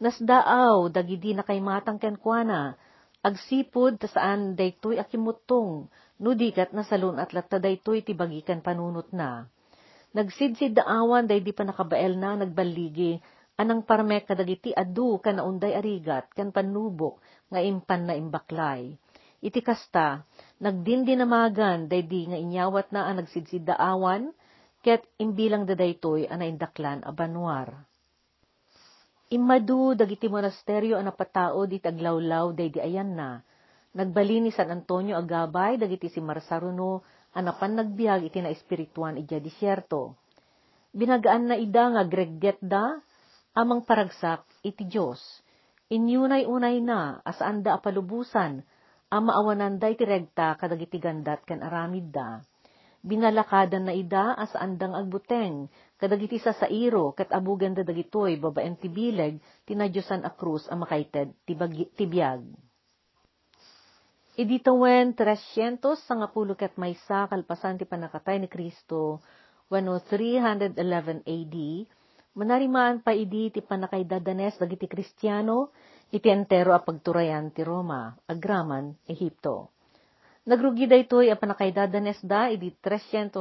Nasdaaw 0.05 0.93
dagidi 0.93 1.33
nakaymatang 1.33 1.97
kenkwana, 1.97 2.77
agsipod 3.25 3.97
ta 3.97 4.13
saan 4.13 4.61
daytoy 4.61 5.01
akimutong, 5.01 5.89
nudikat 6.23 6.71
na 6.71 6.87
salun 6.87 7.19
at 7.19 7.35
latta 7.35 7.59
daytoy 7.59 8.07
ti 8.07 8.15
bagikan 8.15 8.63
panunot 8.63 9.11
na. 9.11 9.47
Nagsidsid 10.15 10.79
daawan 10.79 11.27
day 11.27 11.43
di 11.43 11.51
pa 11.51 11.67
nakabael 11.67 12.15
na 12.15 12.39
nagbaligi, 12.39 13.19
anang 13.59 13.83
parmek 13.83 14.31
kadagiti 14.31 14.71
adu 14.71 15.19
kan 15.19 15.43
naunday 15.43 15.75
arigat 15.75 16.31
kan 16.35 16.55
panubok 16.55 17.19
nga 17.51 17.59
impan 17.59 18.07
na 18.07 18.15
imbaklay. 18.15 18.95
Iti 19.45 19.61
kasta, 19.61 20.25
nagdindinamagan 20.63 21.91
daydi 21.91 22.33
nga 22.33 22.39
inyawat 22.41 22.95
na 22.95 23.11
ang 23.11 23.21
nagsidsidaawan, 23.21 24.33
ket 24.81 25.05
imbilang 25.21 25.69
dadaytoy 25.69 26.25
ana 26.31 26.49
indaklan 26.49 27.05
a 27.05 27.13
banwar. 27.13 27.85
Imadu 29.33 29.97
dagiti 29.99 30.31
monasteryo 30.31 30.97
ana 30.97 31.13
patao 31.13 31.65
di 31.69 31.81
taglawlaw 31.83 32.55
daydi 32.57 32.79
ayan 32.81 33.17
na. 33.17 33.43
Nagbali 33.95 34.43
ni 34.43 34.51
San 34.51 34.75
Antonio 34.75 35.15
agabay 35.15 35.79
dagiti 35.79 36.11
si 36.11 36.19
Marsaruno 36.19 37.07
anapan 37.31 37.79
nagbiag 37.79 38.27
iti 38.27 38.43
na 38.43 38.51
espirituan 38.51 39.15
ija 39.23 39.39
disyerto. 39.39 40.19
Binagaan 40.91 41.47
na 41.47 41.55
ida 41.55 41.95
nga 41.95 42.03
gregget 42.03 42.59
da, 42.59 42.99
amang 43.55 43.87
paragsak 43.87 44.43
iti 44.67 44.91
Diyos. 44.91 45.23
Inyunay-unay 45.95 46.83
na, 46.83 47.23
asaan 47.23 47.63
da 47.63 47.79
apalubusan, 47.79 48.67
ama 49.15 49.31
awanan 49.39 49.79
da 49.79 49.87
iti 49.87 50.03
regta 50.03 50.59
kadagiti 50.59 50.99
gandat 50.99 51.47
kan 51.47 51.63
aramid 51.63 52.11
da. 52.11 52.43
Binalakadan 52.99 53.87
na 53.87 53.95
ida 53.95 54.35
asaan 54.35 54.75
dang 54.75 54.99
agbuteng, 54.99 55.71
kadagiti 56.03 56.43
sa 56.43 56.51
sairo, 56.51 57.15
kat 57.15 57.31
abugan 57.31 57.79
da 57.79 57.87
dagitoy, 57.87 58.43
babaen 58.43 58.75
ti 58.75 58.91
bileg, 58.91 59.39
tinadyosan 59.71 60.27
a 60.27 60.35
krus 60.35 60.67
a 60.67 60.75
makaited 60.75 61.31
tibiyag. 61.95 62.43
Iditawen 64.35 65.15
300 65.15 65.79
sangapulo 65.95 66.59
ket 66.59 66.75
maysa 66.75 67.31
kalpasan 67.31 67.79
ti 67.79 67.87
panakatay 67.87 68.43
ni 68.43 68.51
Kristo, 68.51 69.23
wano 69.71 70.03
311 70.03 71.23
AD, 71.23 71.57
Manarimaan 72.35 72.99
pa 72.99 73.15
idi 73.15 73.55
ti 73.55 73.63
panakaydadanes 73.63 74.59
dagiti 74.59 74.91
Kristiyano, 74.91 75.71
iti 76.11 76.27
entero 76.35 76.75
a 76.75 76.83
pagturayan 76.83 77.55
ti 77.55 77.63
Roma, 77.63 78.11
agraman, 78.27 78.91
Ehipto. 79.07 79.71
Nagrugi 80.43 80.91
da 80.91 80.99
ito'y 80.99 81.31
a 81.31 81.39
panakaydadanes 81.39 82.19
da 82.27 82.51
idi 82.51 82.75
303, 82.83 83.39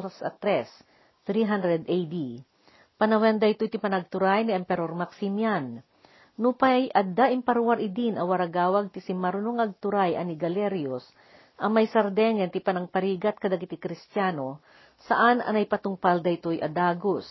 300 1.25 1.89
AD. 1.89 2.15
Panawen 2.93 3.41
da 3.41 3.49
ito 3.49 3.65
ti 3.65 3.81
panagturay 3.81 4.45
ni 4.45 4.53
Emperor 4.53 4.93
Maximian. 4.93 5.81
Nupay 6.33 6.89
adda 6.89 7.29
imparwar 7.29 7.77
idin 7.77 8.17
awaragawag 8.17 8.89
ti 8.89 8.99
si 9.05 9.13
marunong 9.13 9.61
agturay 9.61 10.17
ani 10.17 10.33
Galerius, 10.33 11.05
ang 11.61 11.77
may 11.77 11.85
sardengen 11.85 12.49
ti 12.49 12.57
panangparigat 12.57 13.37
kadagiti 13.37 13.77
Kristiyano, 13.77 14.57
saan 15.05 15.45
anay 15.45 15.69
patungpal 15.69 16.25
da 16.25 16.33
ito'y 16.33 16.57
adagos 16.57 17.29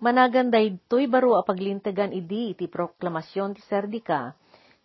Managanday 0.00 0.80
to'y 0.88 1.12
baro 1.12 1.36
a 1.36 1.44
paglintagan 1.44 2.16
idi 2.16 2.56
iti 2.56 2.72
proklamasyon 2.72 3.52
ti 3.52 3.60
Serdika, 3.68 4.32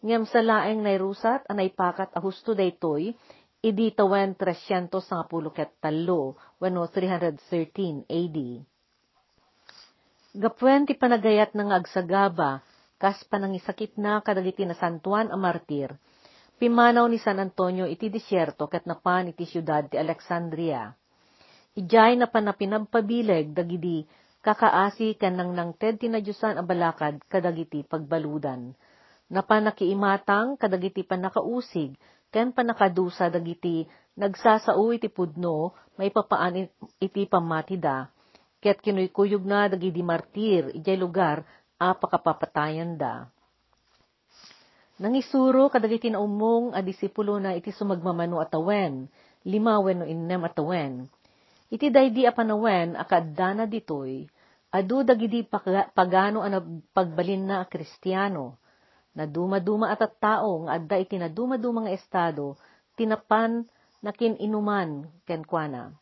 ngem 0.04 0.28
sa 0.28 0.44
laeng 0.44 0.84
nairusat 0.84 1.48
anay 1.48 1.72
pakat 1.72 2.12
a 2.12 2.20
husto 2.20 2.52
daytoy, 2.52 3.16
idi 3.64 3.96
tawen 3.96 4.36
310 4.36 4.92
ket 5.56 5.72
talo, 5.80 6.36
wano 6.60 6.84
313 6.92 8.04
AD. 8.12 8.38
Gapwen 10.36 10.84
ti 10.84 11.00
panagayat 11.00 11.56
ng 11.56 11.72
agsagaba, 11.72 12.60
kas 13.06 13.22
panangisakit 13.30 14.02
na 14.02 14.18
kadagiti 14.26 14.66
na 14.66 14.74
santuan 14.74 15.30
a 15.30 15.38
martir, 15.38 15.94
pimanaw 16.58 17.06
ni 17.06 17.22
San 17.22 17.38
Antonio 17.38 17.86
iti 17.86 18.10
disyerto 18.10 18.66
ket 18.66 18.90
napan 18.90 19.30
iti 19.30 19.46
siyudad 19.46 19.86
ti 19.94 20.02
Alexandria. 20.02 20.90
Ijay 21.78 22.18
na 22.18 22.26
panapinabpabileg 22.26 23.54
dagidi 23.54 24.10
kakaasi 24.42 25.22
kan 25.22 25.38
nang 25.38 25.54
nang 25.54 25.78
ted 25.78 26.02
tinadyusan 26.02 26.58
a 26.58 26.66
balakad 26.66 27.22
kadagiti 27.30 27.86
pagbaludan. 27.86 28.74
Napanakiimatang 29.30 30.58
kadagiti 30.58 31.06
panakausig, 31.06 31.94
ken 32.34 32.58
panakadusa 32.58 33.30
dagiti 33.30 33.86
nagsasao 34.18 34.90
iti 34.98 35.14
pudno, 35.14 35.78
may 36.02 36.10
papaan 36.10 36.74
iti 36.98 37.30
pamatida, 37.30 38.10
ket 38.58 38.82
kinuykuyog 38.82 39.46
na 39.46 39.70
dagiti 39.70 40.02
martir, 40.02 40.74
ijay 40.74 40.98
lugar, 40.98 41.46
a 41.80 41.96
pakapapatayan 41.96 42.96
da. 42.96 43.28
Nangisuro 44.96 45.68
kadagiti 45.68 46.08
na 46.08 46.24
umong 46.24 46.72
a 46.72 46.80
disipulo 46.80 47.36
na 47.36 47.52
iti 47.52 47.72
sumagmamano 47.76 48.40
atawen, 48.40 49.12
lima 49.44 49.76
wenno 49.84 50.08
innem 50.08 50.48
atawen. 50.48 51.12
Iti 51.68 51.92
daydi 51.92 52.24
a 52.24 52.32
panawen 52.32 52.96
akadana 52.96 53.68
ditoy, 53.68 54.24
Adu 54.76 55.08
dagidi 55.08 55.48
pagano 55.96 56.44
ano 56.44 56.84
pagbalin 56.92 57.48
na 57.48 57.64
kristyano, 57.64 58.60
na 59.16 59.24
duma-duma 59.24 59.88
at 59.88 60.04
at 60.04 60.20
tao 60.20 60.68
nga 60.68 60.76
adda 60.76 61.00
iti 61.00 61.16
na 61.16 61.32
duma-duma 61.32 61.88
nga 61.88 61.96
estado, 61.96 62.60
tinapan 63.00 63.64
na 64.04 64.12
kininuman 64.12 65.08
kenkwana. 65.24 65.96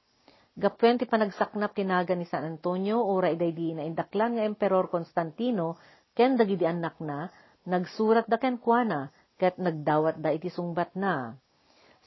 Gapwen 0.54 1.02
ti 1.02 1.10
panagsaknap 1.10 1.74
tinaga 1.74 2.14
ni 2.14 2.30
San 2.30 2.46
Antonio, 2.46 3.02
ora 3.02 3.34
iday 3.34 3.58
di 3.58 3.74
na 3.74 3.90
indaklan 3.90 4.38
nga 4.38 4.46
Emperor 4.46 4.86
Constantino, 4.86 5.82
ken 6.14 6.38
dagidi 6.38 6.62
anak 6.62 7.02
na, 7.02 7.26
nagsurat 7.66 8.30
da 8.30 8.38
ken 8.38 8.62
kuana, 8.62 9.10
ket 9.42 9.58
nagdawat 9.58 10.22
da 10.22 10.30
iti 10.30 10.54
sungbat 10.54 10.94
na. 10.94 11.34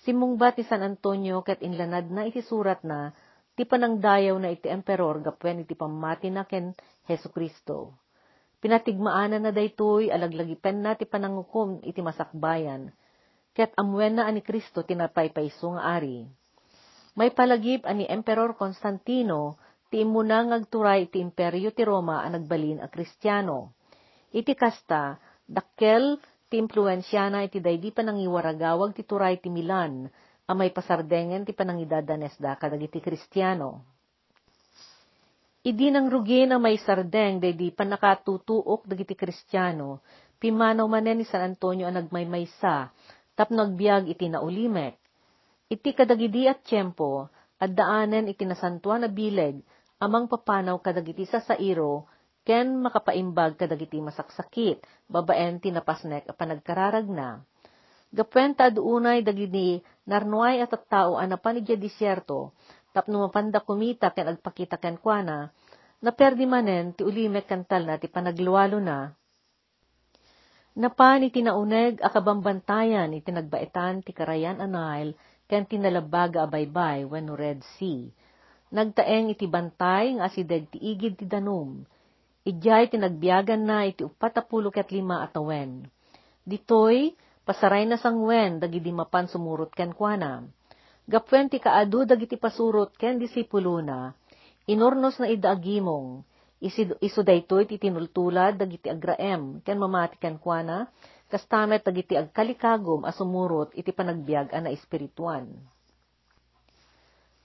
Simungbat 0.06 0.62
ti 0.62 0.62
San 0.62 0.86
Antonio 0.86 1.42
ket 1.42 1.58
inlanad 1.58 2.06
na 2.06 2.22
iti 2.22 2.38
surat 2.38 2.86
na, 2.86 3.10
ti 3.58 3.66
panangdayaw 3.66 4.38
na 4.38 4.54
iti 4.54 4.70
emperor 4.70 5.26
gapwen 5.26 5.66
iti 5.66 5.74
pamati 5.74 6.30
na 6.30 6.46
ken 6.46 6.70
Heso 7.10 7.34
Kristo. 7.34 7.98
Pinatigmaanan 8.62 9.42
na 9.42 9.50
daytoy 9.50 10.06
alaglagipen 10.14 10.86
na 10.86 10.94
ti 10.94 11.02
panangukom 11.02 11.82
iti 11.82 11.98
masakbayan, 11.98 12.94
ket 13.58 13.74
amwen 13.74 14.22
na 14.22 14.30
ani 14.30 14.38
Kristo 14.38 14.86
tinapaypayso 14.86 15.74
nga 15.74 15.98
ari. 15.98 16.30
May 17.16 17.32
palagip 17.32 17.88
ani 17.88 18.04
Emperor 18.04 18.52
Constantino 18.60 19.56
ti 19.88 20.04
imuna 20.04 20.44
ngagturay 20.44 21.08
ti 21.08 21.24
imperyo 21.24 21.72
ti 21.72 21.80
Roma 21.80 22.20
ang 22.20 22.36
nagbalin 22.36 22.84
a 22.84 22.92
Kristiyano. 22.92 23.72
Iti 24.36 24.52
kasta, 24.52 25.16
dakkel 25.48 26.20
ti 26.52 26.60
impluensyana 26.60 27.40
iti 27.40 27.56
daydi 27.64 27.88
panangiwaragawag 27.88 28.92
ti 28.92 29.08
turay 29.08 29.40
ti 29.40 29.48
Milan, 29.48 30.04
a 30.44 30.52
may 30.52 30.68
pasardengen 30.68 31.48
ti 31.48 31.56
panangidadanes 31.56 32.36
da 32.36 32.52
kadagiti 32.60 33.00
Kristiyano. 33.00 33.80
Idi 35.64 35.88
nang 35.88 36.12
rugi 36.12 36.44
na 36.44 36.60
may 36.60 36.76
sardeng 36.76 37.40
daydi 37.40 37.72
panakatutuok 37.72 38.84
dagiti 38.84 39.16
Kristiyano, 39.16 40.04
pimanaw 40.36 40.84
manen 40.84 41.24
ni 41.24 41.26
San 41.26 41.42
Antonio 41.42 41.88
ang 41.88 41.96
nagmaymaysa, 41.96 42.92
tap 43.32 43.48
nagbiag 43.48 44.04
iti 44.12 44.28
naulimek. 44.28 45.05
Iti 45.66 45.90
kadagidi 45.98 46.46
at 46.46 46.62
tiyempo, 46.62 47.26
at 47.58 47.74
daanen 47.74 48.30
iti 48.30 48.46
na 48.46 48.54
bileg, 49.10 49.58
amang 49.98 50.30
papanaw 50.30 50.78
kadagiti 50.78 51.26
sa 51.26 51.42
sairo, 51.42 52.06
ken 52.46 52.78
makapaimbag 52.78 53.58
kadagiti 53.58 53.98
masaksakit, 53.98 54.78
babaen 55.10 55.58
tinapasnek 55.58 56.30
a 56.30 56.34
panagkararag 56.38 57.10
na. 57.10 57.42
Gapwenta 58.14 58.70
adunay 58.70 59.26
dagiti 59.26 59.82
narnuay 60.06 60.62
at 60.62 60.70
tao 60.86 61.18
anapan 61.18 61.58
iti 61.58 61.74
disyerto, 61.74 62.54
tapno 62.94 63.26
mapanda 63.26 63.58
kumita 63.58 64.14
ken 64.14 64.30
agpakita 64.30 64.78
ken 64.78 65.02
kuana, 65.02 65.50
na 65.98 66.10
perdi 66.14 66.46
manen 66.46 66.94
ti 66.94 67.02
ulimek 67.02 67.50
kantal 67.50 67.82
na 67.90 67.98
ti 67.98 68.06
panagluwalo 68.06 68.78
na. 68.78 69.10
Napan 70.76 71.26
iti 71.26 71.40
akabambantayan 71.42 73.10
iti 73.16 73.32
nagbaitan 73.32 74.04
ti 74.04 74.12
karayan 74.12 74.60
anail 74.60 75.16
ken 75.46 75.64
tinalabaga 75.66 76.44
abaybay 76.46 77.06
wenno 77.06 77.34
Red 77.38 77.62
Sea. 77.78 78.10
Nagtaeng 78.74 79.30
iti 79.30 79.46
bantay 79.46 80.18
nga 80.18 80.26
asideg 80.26 80.66
ti 80.70 80.78
ti 80.94 81.24
danum, 81.24 81.86
Ijay 82.46 82.86
tinagbiagan 82.86 83.66
na 83.66 83.90
iti 83.90 84.06
upatapulo 84.06 84.70
ket 84.70 84.94
lima 84.94 85.26
atawen. 85.26 85.82
Ditoy, 86.46 87.10
pasaray 87.42 87.90
na 87.90 87.98
sangwen 87.98 88.62
dagidi 88.62 88.94
mapan 88.94 89.26
sumurot 89.26 89.74
ken 89.74 89.90
kuana. 89.90 90.46
Gapwen 91.10 91.50
ti 91.50 91.58
kaadu 91.58 92.06
dagiti 92.06 92.38
pasurot 92.38 92.94
ken 92.94 93.18
disipulo 93.18 93.82
na, 93.82 94.14
inornos 94.70 95.18
na 95.18 95.26
idaagimong, 95.26 96.22
isu 97.02 97.20
daytoy 97.26 97.66
ti 97.66 97.82
tinultulad 97.82 98.58
dagiti 98.62 98.94
agraem 98.94 99.58
ken 99.66 99.78
mamati 99.82 100.14
ken 100.22 100.38
kuana, 100.38 100.86
kastamet 101.36 101.84
dagiti 101.84 102.16
agkalikagom 102.16 103.04
a 103.04 103.12
sumurot 103.12 103.76
iti 103.76 103.92
panagbiag 103.92 104.56
na 104.56 104.72
espirituan. 104.72 105.52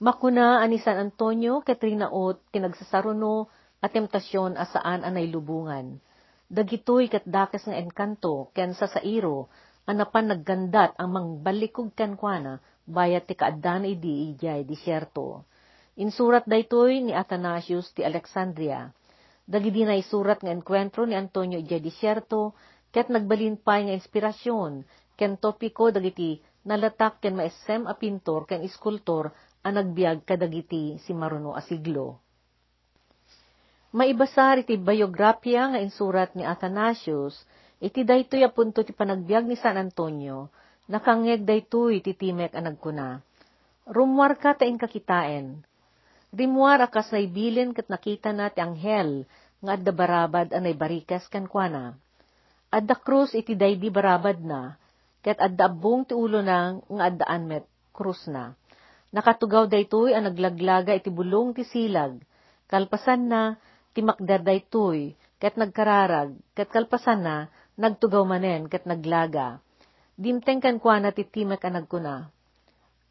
Makuna 0.00 0.64
ani 0.64 0.80
San 0.80 0.96
Antonio 0.96 1.60
ket 1.60 1.84
rinaot 1.84 2.40
tinagsasaruno 2.48 3.52
at 3.84 3.92
temptasyon 3.92 4.56
asaan 4.56 5.04
anay 5.04 5.28
lubungan. 5.28 6.00
Dagitoy 6.48 7.12
kat 7.12 7.28
dakes 7.28 7.68
nga 7.68 7.76
enkanto, 7.76 8.48
ken 8.56 8.72
sa 8.72 8.88
sairo, 8.88 9.52
anapan 9.84 10.32
naggandat 10.32 10.96
ang 10.96 11.12
mangbalikog 11.12 11.92
ken 11.92 12.16
kuana, 12.16 12.64
bayat 12.88 13.28
ti 13.28 13.36
kaaddan 13.36 13.86
idi 13.86 14.32
ijay 14.32 14.64
disyerto. 14.66 15.44
Insurat 16.00 16.48
daytoy 16.48 17.04
ni 17.04 17.12
Athanasius 17.12 17.92
ti 17.92 18.02
Alexandria. 18.02 18.88
Dagidi 19.46 19.84
na 19.84 19.94
isurat 19.94 20.40
nga 20.40 20.50
enkwentro 20.50 21.04
ni 21.06 21.14
Antonio 21.14 21.60
ijay 21.60 21.78
disyerto, 21.78 22.56
ket 22.92 23.08
nagbalinpay 23.08 23.88
nga 23.88 23.94
inspirasyon, 23.96 24.84
ken 25.16 25.40
topiko 25.40 25.88
dagiti 25.88 26.38
nalatak 26.68 27.24
ken 27.24 27.34
maesem 27.34 27.88
a 27.88 27.96
pintor 27.96 28.46
ken 28.46 28.62
iskultor 28.62 29.32
a 29.64 29.68
nagbiag 29.72 30.22
kadagiti 30.28 31.00
si 31.02 31.10
maruno 31.16 31.56
a 31.56 31.62
siglo. 31.64 32.20
Maibasar 33.92 34.64
iti 34.64 34.80
biografya 34.80 35.76
nga 35.76 35.80
insurat 35.80 36.32
ni 36.32 36.48
Athanasius, 36.48 37.36
iti 37.76 38.08
daytoy 38.08 38.40
apunto 38.40 38.80
ti 38.80 38.96
panagbiag 38.96 39.44
ni 39.44 39.56
San 39.56 39.76
Antonio, 39.76 40.48
nakangeg 40.88 41.44
daytoy 41.44 42.00
ti 42.00 42.16
timek 42.16 42.56
a 42.56 42.60
nagkuna. 42.64 43.20
Rumwar 43.84 44.40
ka 44.40 44.56
ta 44.56 44.64
kakitaen. 44.64 45.60
Rimwar 46.32 46.80
akas 46.80 47.12
naibilin 47.12 47.76
kat 47.76 47.92
nakita 47.92 48.32
na 48.32 48.48
ti 48.48 48.64
anghel, 48.64 49.28
nga 49.60 49.76
adda 49.76 49.92
barabad 49.92 50.48
anay 50.56 50.72
barikas 50.72 51.28
kan 51.28 51.44
kuana. 51.44 51.92
Adda 52.72 52.96
krus 52.96 53.36
iti 53.36 53.52
daydi 53.52 53.92
barabad 53.92 54.40
na, 54.40 54.80
ket 55.20 55.36
adda 55.36 55.68
abong 55.68 56.08
ti 56.08 56.16
ulo 56.16 56.40
na 56.40 56.80
nga 56.80 57.04
addaan 57.12 57.44
met 57.44 57.68
krus 57.92 58.24
na. 58.32 58.56
Nakatugaw 59.12 59.68
daytoy 59.68 60.16
ang 60.16 60.24
naglaglaga 60.24 60.96
iti 60.96 61.12
bulong 61.12 61.52
ti 61.52 61.68
silag, 61.68 62.16
kalpasan 62.72 63.28
na, 63.28 63.60
timakder 63.92 64.40
daytoy, 64.40 65.12
ket 65.36 65.60
nagkararag, 65.60 66.32
ket 66.56 66.72
kalpasan 66.72 67.20
na, 67.20 67.36
nagtugaw 67.76 68.24
manen, 68.24 68.72
ket 68.72 68.88
naglaga. 68.88 69.60
Dimteng 70.16 70.64
kan 70.64 70.80
kwa 70.80 70.96
na 70.96 71.12
titimek 71.12 71.60
anag 71.68 71.92
ko 71.92 72.00
na. 72.00 72.32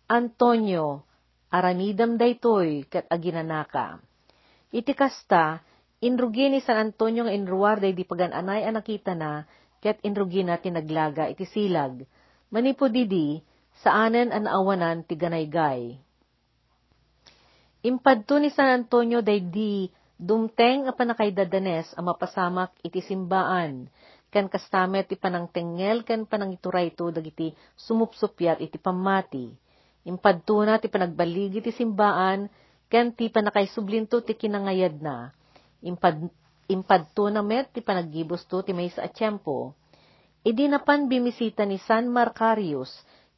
Antonio, 0.10 1.06
aramidam 1.54 2.18
daytoy, 2.18 2.90
ket 2.90 3.06
aginanaka. 3.14 4.02
Iti 4.74 4.98
kasta, 4.98 5.62
inrugi 6.02 6.50
ni 6.50 6.60
San 6.66 6.90
Antonio 6.90 7.24
nga 7.24 7.34
inruar 7.34 7.78
day 7.78 7.94
di 7.94 8.02
pagananay 8.04 8.66
anakita 8.66 9.14
na, 9.14 9.46
ket 9.80 10.02
inrugi 10.02 10.42
na 10.42 10.58
tinaglaga 10.58 11.30
iti 11.30 11.46
silag. 11.46 12.04
Manipo 12.50 12.90
didi, 12.90 13.40
saanen 13.86 14.34
an 14.34 14.50
awanan 14.50 15.06
ti 15.06 15.14
ganaygay. 15.16 15.96
Impadto 17.82 18.38
ni 18.38 18.50
San 18.54 18.70
Antonio 18.84 19.22
day 19.22 19.42
di 19.42 19.90
Dumteng 20.22 20.86
a 20.86 20.94
panakaydadanes 20.94 21.98
a 21.98 22.02
mapasamak 22.06 22.78
iti 22.86 23.02
simbaan, 23.02 23.90
ken 24.30 24.46
kastamet 24.54 25.10
ti 25.10 25.18
panangtengel 25.18 26.06
ken 26.06 26.30
panangituray 26.30 26.94
to 26.94 27.10
dagiti 27.10 27.58
sumupsupyat 27.74 28.62
iti 28.62 28.78
pamati. 28.78 29.50
Impadtuna 30.06 30.78
ti 30.78 30.94
panagbaligi 30.94 31.66
ti 31.66 31.74
simbaan, 31.74 32.46
ken 32.86 33.18
ti 33.18 33.34
panakaisublinto 33.34 34.22
ti 34.22 34.38
kinangayad 34.38 35.02
na. 35.02 35.34
Impad, 35.82 36.30
impadto 36.70 37.30
na 37.30 37.42
met 37.42 37.74
ti 37.74 37.82
panagibos 37.82 38.46
to 38.46 38.62
ti 38.62 38.72
may 38.72 38.90
sa 38.94 39.06
atyempo. 39.06 39.74
Idi 40.42 40.66
napan 40.66 41.06
bimisita 41.06 41.66
ni 41.66 41.78
San 41.78 42.10
Marcarius, 42.10 42.90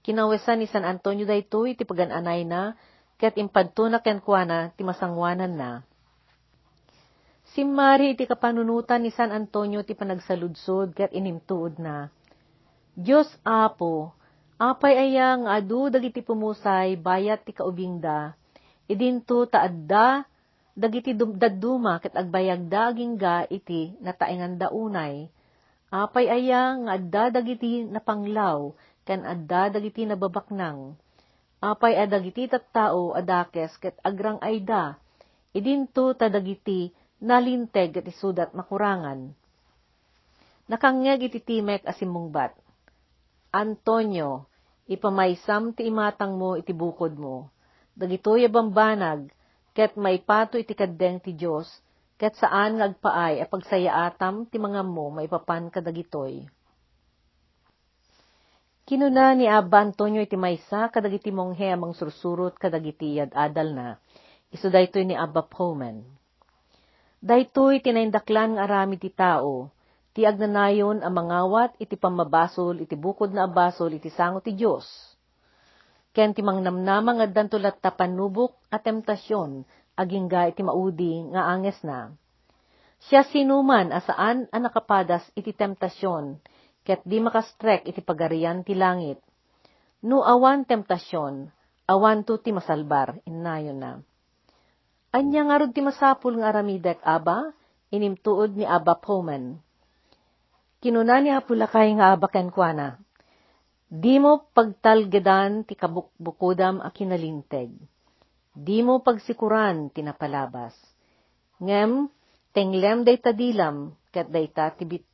kinawesan 0.04 0.64
ni 0.64 0.68
San 0.68 0.88
Antonio 0.88 1.28
daytoy 1.28 1.76
ti 1.76 1.84
pagananay 1.84 2.48
na, 2.48 2.76
ket 3.20 3.36
impadto 3.40 3.88
na 3.88 4.00
ken 4.04 4.24
kuana 4.24 4.72
ti 4.76 4.84
masangwanan 4.84 5.56
na 5.56 5.72
Si 7.54 7.62
Mari 7.62 8.18
iti 8.18 8.26
kapanunutan 8.26 9.06
ni 9.06 9.14
San 9.14 9.30
Antonio 9.30 9.86
ti 9.86 9.94
panagsaludsod 9.94 10.98
ket 10.98 11.14
inimtuod 11.14 11.78
na. 11.78 12.10
Diyos 12.98 13.30
Apo, 13.46 14.10
apay 14.58 14.98
ayang 14.98 15.46
adu 15.46 15.94
dagiti 15.94 16.26
pumusay 16.26 16.98
bayat 16.98 17.46
ti 17.46 17.54
kaubingda, 17.54 18.34
idinto 18.90 19.46
taadda 19.46 20.26
dagiti 20.74 21.14
dadduma 21.14 22.02
ket 22.02 22.18
agbayagda 22.18 22.94
agingga 22.94 23.46
iti 23.50 23.94
nataengan 24.02 24.58
daunay. 24.58 25.30
Apay 25.94 26.26
ayang 26.26 26.90
adda 26.90 27.30
dagiti 27.30 27.86
napanglaw 27.86 28.74
ken 29.06 29.22
adda 29.22 29.78
dagiti 29.78 30.10
nababaknang. 30.10 30.98
Apay 31.64 31.96
adagiti 31.96 32.50
tattao 32.50 33.16
adakes 33.16 33.80
ket 33.80 33.96
agrang 34.04 34.36
ayda, 34.44 35.00
idinto 35.56 36.12
ta 36.12 36.28
dagiti 36.28 36.92
nalinteg 37.24 38.04
at 38.04 38.06
isudat 38.10 38.52
makurangan. 38.52 39.32
Nakangeg 40.68 41.32
iti 41.32 41.40
timek 41.40 41.88
asimungbat. 41.88 42.52
Antonio, 43.54 44.50
ipamaysam 44.90 45.72
ti 45.72 45.88
imatang 45.88 46.36
mo 46.36 46.60
iti 46.60 46.76
bukod 46.76 47.16
mo. 47.16 47.48
Dagitoy 47.94 48.50
bambanag, 48.50 49.30
ket 49.74 49.98
may 49.98 50.22
pato 50.22 50.56
iti 50.62 50.78
kaddeng 50.78 51.20
ti 51.20 51.34
Diyos, 51.34 51.68
ket 52.22 52.38
saan 52.38 52.78
ngagpaay 52.78 53.42
a 53.42 53.46
pagsayaatam 53.50 54.48
ti 54.48 54.62
mga 54.62 54.82
mo 54.86 55.10
maipapan 55.10 55.74
kadagitoy. 55.74 56.46
Kinuna 58.84 59.34
ni 59.34 59.48
Aba 59.48 59.82
Antonio 59.82 60.22
iti 60.22 60.36
maysa 60.38 60.94
kadagiti 60.94 61.32
monghe 61.34 61.72
amang 61.74 61.96
sursurot 61.96 62.60
kadagiti 62.60 63.16
adal 63.18 63.70
na 63.74 63.88
Iso 64.54 64.70
daytoy 64.70 65.10
ni 65.10 65.18
Abba 65.18 65.50
Pullman. 65.50 66.06
Daytoy 67.18 67.82
tinaindaklan 67.82 68.54
nga 68.54 68.70
arami 68.70 69.02
ti 69.02 69.10
tao, 69.10 69.74
ti 70.14 70.30
agnanayon 70.30 71.02
ang 71.02 71.10
mangawat 71.10 71.74
iti 71.82 71.98
pamabasol 71.98 72.78
iti 72.86 72.94
bukod 72.94 73.34
na 73.34 73.50
abasol 73.50 73.98
iti 73.98 74.14
sango 74.14 74.46
ti 74.46 74.54
Dios. 74.54 74.86
Ken 76.14 76.38
ti 76.38 76.46
mangnamnamang 76.46 77.26
addan 77.26 77.50
tulat 77.50 77.82
ta 77.82 77.90
panubok 77.90 78.54
at 78.70 78.86
temptasyon 78.86 79.66
agingga 79.98 80.54
iti 80.54 80.62
maudi 80.62 81.26
nga 81.34 81.50
anges 81.50 81.82
na. 81.82 82.14
Siya 83.10 83.26
sinuman 83.28 83.92
asaan 83.92 84.48
ang 84.48 84.64
nakapadas 84.64 85.26
iti 85.36 85.52
temptasyon, 85.52 86.40
ket 86.88 87.04
di 87.04 87.20
makastrek 87.20 87.84
iti 87.84 88.00
pagarian 88.00 88.64
ti 88.64 88.78
langit. 88.78 89.20
No 90.06 90.24
awan 90.24 90.64
temptasyon, 90.64 91.52
awan 91.90 92.24
to 92.24 92.40
ti 92.40 92.56
masalbar, 92.56 93.20
innayon 93.28 93.78
na. 93.82 93.92
Anya 95.12 95.42
nga 95.46 95.68
ti 95.68 95.82
masapul 95.84 96.40
nga 96.40 96.56
aramidek 96.56 97.04
aba, 97.04 97.52
inimtuod 97.94 98.56
ni 98.56 98.66
Aba 98.66 98.98
Pullman. 98.98 99.62
Kinuna 100.82 101.22
ni 101.22 101.30
Apulakay 101.30 101.94
nga 102.00 102.18
aba 102.18 102.26
kenkwana. 102.32 103.03
Di 103.94 104.18
mo 104.18 104.50
pagtalgedan 104.58 105.70
ti 105.70 105.78
kabukbukudam 105.78 106.82
a 106.82 106.90
kinalinteg. 106.90 107.70
Di 108.50 108.82
mo 108.82 109.06
pagsikuran 109.06 109.94
tinapalabas. 109.94 110.74
Ngem, 111.62 112.10
tenglem 112.58 113.06
day 113.06 113.22
tadilam, 113.22 113.94
ket 114.10 114.34
day 114.34 114.50
ta 114.50 114.74
tibit 114.74 115.06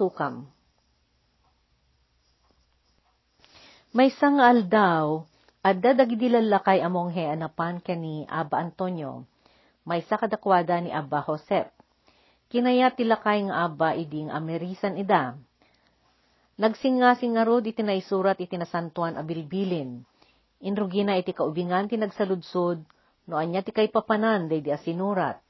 tukam. 0.00 0.48
May 3.92 4.08
sangal 4.16 4.64
daw, 4.64 5.28
Adda 5.60 5.92
dagiti 5.92 6.32
lalakay 6.32 6.80
among 6.80 7.12
he 7.12 7.24
anapan 7.28 7.84
kani 7.84 8.24
Aba 8.28 8.64
Antonio, 8.64 9.28
may 9.84 10.00
sakadakwada 10.04 10.80
ni 10.80 10.88
Aba 10.88 11.20
Josep. 11.20 11.68
Kinaya 12.48 12.92
tilakay 12.96 13.44
nga 13.48 13.68
Aba 13.68 13.92
iding 13.92 14.32
amerisan 14.32 14.96
ida. 14.96 15.36
Nagsinga-singarod 16.54 17.66
iti 17.66 17.82
naisurat 17.82 18.38
iti 18.38 18.54
nasantuan 18.54 19.18
abilbilin. 19.18 20.06
Inrugina 20.62 21.18
iti 21.18 21.34
kaubingan 21.34 21.90
ti 21.90 21.98
nagsaludsod, 21.98 22.78
no 23.26 23.34
anya 23.34 23.60
ti 23.60 23.74
kay 23.74 23.90
papanan 23.90 24.46
day 24.46 24.62
di 24.62 24.70
asinurat. 24.70 25.42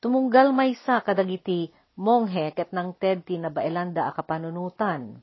Tumunggal 0.00 0.50
maysa 0.56 1.04
kadagiti 1.04 1.68
monghe 2.00 2.56
ket 2.56 2.72
nang 2.72 2.96
ted 2.96 3.28
ti 3.28 3.36
nabaelanda 3.36 4.08
a 4.08 4.12
kapanunutan 4.16 5.20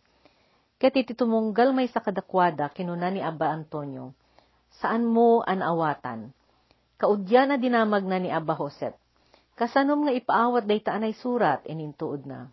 Ket 0.81 0.97
iti 0.97 1.13
tumunggal 1.13 1.77
may 1.77 1.85
sakadakwada 1.85 2.73
kinuna 2.73 3.13
ni 3.13 3.21
Aba 3.21 3.53
Antonio, 3.53 4.17
saan 4.81 5.05
mo 5.05 5.45
anawatan? 5.45 6.33
Kaudya 6.97 7.45
na 7.45 7.61
dinamag 7.61 8.01
na 8.01 8.17
ni 8.17 8.33
Aba 8.33 8.57
Josep. 8.57 8.97
Kasanom 9.53 10.09
nga 10.09 10.13
ipaawat 10.17 10.65
day 10.65 10.81
taanay 10.81 11.13
surat, 11.13 11.61
inintuod 11.69 12.25
na. 12.25 12.49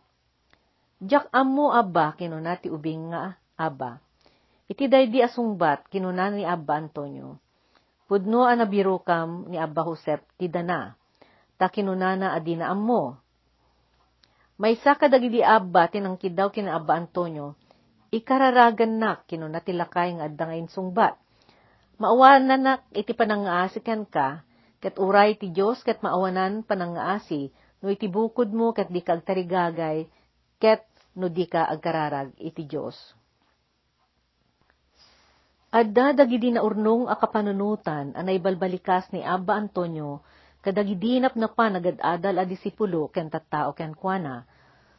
Diyak 0.99 1.31
amo 1.31 1.71
Aba, 1.71 2.19
kinuna 2.19 2.59
ti 2.59 2.67
ubing 2.67 3.15
nga 3.15 3.39
Aba. 3.55 4.03
Iti 4.67 4.91
day 4.91 5.07
di 5.07 5.23
asungbat, 5.23 5.87
kinuna 5.87 6.35
ni 6.35 6.43
Aba 6.43 6.75
Antonio. 6.75 7.39
Pudno 8.11 8.43
anabiro 8.43 8.99
kam 9.07 9.47
ni 9.47 9.55
Aba 9.55 9.87
Josep 9.87 10.27
ti 10.35 10.51
dana, 10.51 10.99
ta 11.55 11.71
kinunana 11.71 12.35
adina 12.35 12.67
ammo. 12.75 13.15
May 14.59 14.75
sakadagidi 14.75 15.39
Aba 15.39 15.87
tinangkid 15.87 16.35
daw 16.35 16.51
kina 16.51 16.75
Aba 16.75 16.99
Antonio, 16.99 17.55
ikararagan 18.11 18.99
na 18.99 19.23
kinuna 19.23 19.63
tilakay 19.63 20.19
nga 20.19 20.27
adda 20.27 20.45
nga 20.51 20.57
insungbat. 20.59 21.15
Maawanan 22.03 22.59
na 22.59 22.73
iti 22.91 23.15
panangaasikan 23.15 24.03
ka, 24.11 24.43
kat 24.83 24.99
uray 24.99 25.39
ti 25.39 25.55
Diyos 25.55 25.79
kat 25.87 26.03
maawanan 26.03 26.67
panangaasi, 26.67 27.55
no 27.85 27.87
iti 27.87 28.11
bukod 28.11 28.51
mo 28.51 28.75
kat 28.75 28.91
di 28.91 28.99
ka 28.99 29.15
agtarigagay, 29.15 30.11
ket 30.59 30.88
no 31.19 31.27
di 31.27 31.51
ka 31.51 31.67
agkararag 31.67 32.39
iti 32.39 32.63
Diyos. 32.63 32.95
Adda 35.69 36.17
dagidi 36.17 36.49
na 36.55 36.65
urnong 36.65 37.11
akapanunutan 37.13 38.17
anay 38.17 38.41
balbalikas 38.41 39.13
ni 39.13 39.21
Abba 39.21 39.59
Antonio 39.59 40.25
kadagidinap 40.65 41.37
na 41.37 41.51
pa 41.51 41.69
nagadadal 41.69 42.41
a 42.41 42.45
disipulo 42.49 43.11
ken 43.13 43.29
tattao 43.29 43.77
ken 43.77 43.93
kuana, 43.93 44.49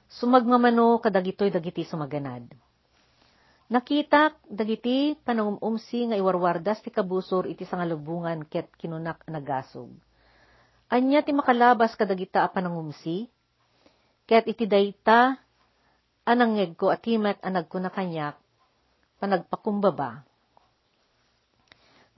sumagmamano 0.08 1.02
kadagitoy 1.02 1.50
dagiti 1.50 1.84
sumaganad. 1.84 2.48
Nakita 3.70 4.34
dagiti 4.50 5.14
panangumumsi 5.22 6.10
nga 6.10 6.18
iwarwardas 6.18 6.82
ti 6.82 6.90
kabusor 6.90 7.46
iti 7.46 7.70
sangalubungan 7.70 8.46
ket 8.50 8.74
kinunak 8.82 9.22
nagasog. 9.30 9.94
Anya 10.90 11.22
ti 11.22 11.38
makalabas 11.38 11.94
kadagita 11.94 12.42
a 12.42 12.50
panangumsi? 12.50 13.30
Ket 14.26 14.50
iti 14.50 14.66
dayta 14.66 15.38
anangeg 16.28 16.76
ko 16.80 16.92
atimet 16.92 17.38
anag 17.44 17.68
ko 17.72 17.78
na 17.80 17.92
kanyak 17.92 18.36
panagpakumbaba. 19.20 20.24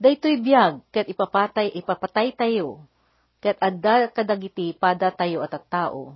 Daytoy 0.02 0.42
biyag 0.42 0.82
ket 0.90 1.06
ipapatay 1.10 1.74
ipapatay 1.78 2.34
tayo 2.34 2.82
ket 3.42 3.58
adda 3.58 4.10
kadagiti 4.10 4.74
pada 4.74 5.10
tayo 5.10 5.42
at 5.42 5.54
tao. 5.66 6.14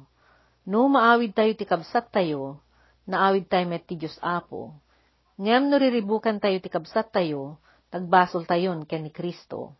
No 0.66 0.90
maawid 0.90 1.34
tayo 1.34 1.54
ti 1.54 1.62
kabsat 1.62 2.10
tayo, 2.10 2.58
naawid 3.06 3.46
tayo 3.46 3.70
met 3.70 3.86
ti 3.86 3.94
Diyos 3.94 4.18
Apo 4.18 4.74
Ngem 5.36 5.68
nuriribukan 5.68 6.40
tayo 6.40 6.56
ti 6.64 6.72
kabsat 6.72 7.12
tayo, 7.12 7.60
tagbasol 7.92 8.48
tayon 8.48 8.88
ken 8.88 9.04
ni 9.04 9.12
Kristo. 9.12 9.76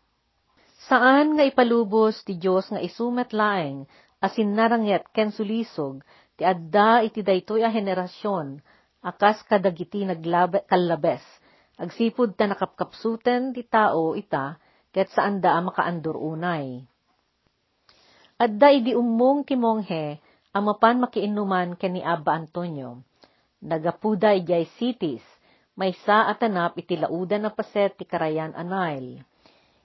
Saan 0.85 1.33
nga 1.33 1.41
ipalubos 1.41 2.21
ti 2.21 2.37
Dios 2.37 2.69
nga 2.69 2.77
isumet 2.77 3.33
laeng 3.33 3.89
asin 4.21 4.53
narangyat 4.53 5.09
ken 5.09 5.33
sulisog 5.33 6.05
ti 6.37 6.45
adda 6.45 7.01
iti 7.01 7.25
daytoy 7.25 7.65
a 7.65 7.69
henerasyon 7.73 8.61
akas 9.01 9.41
kadagiti 9.49 10.05
naglabe 10.05 10.63
kallabes 10.69 11.25
agsipud 11.81 12.37
ta 12.37 12.45
nakapkapsuten 12.49 13.57
ti 13.57 13.65
tao 13.65 14.13
ita 14.13 14.57
ket 14.93 15.13
saan 15.13 15.41
da 15.43 15.61
makaandur 15.61 16.17
unay. 16.17 16.81
Adda 18.37 18.67
idi 18.69 18.93
ummong 18.93 19.45
ti 19.45 19.57
monghe 19.57 20.21
amapan 20.53 21.01
makiinuman 21.01 21.77
ken 21.77 21.97
ni 21.97 22.01
Abba 22.01 22.37
Antonio. 22.37 23.01
Nagapuda 23.61 24.37
ijay 24.37 24.69
cities 24.77 25.25
may 25.77 25.93
sa 26.05 26.29
atanap 26.29 26.77
iti 26.77 26.97
laudan 26.97 27.45
na 27.45 27.51
paset 27.53 27.93
ti 27.97 28.05
karayan 28.05 28.53
anail. 28.53 29.21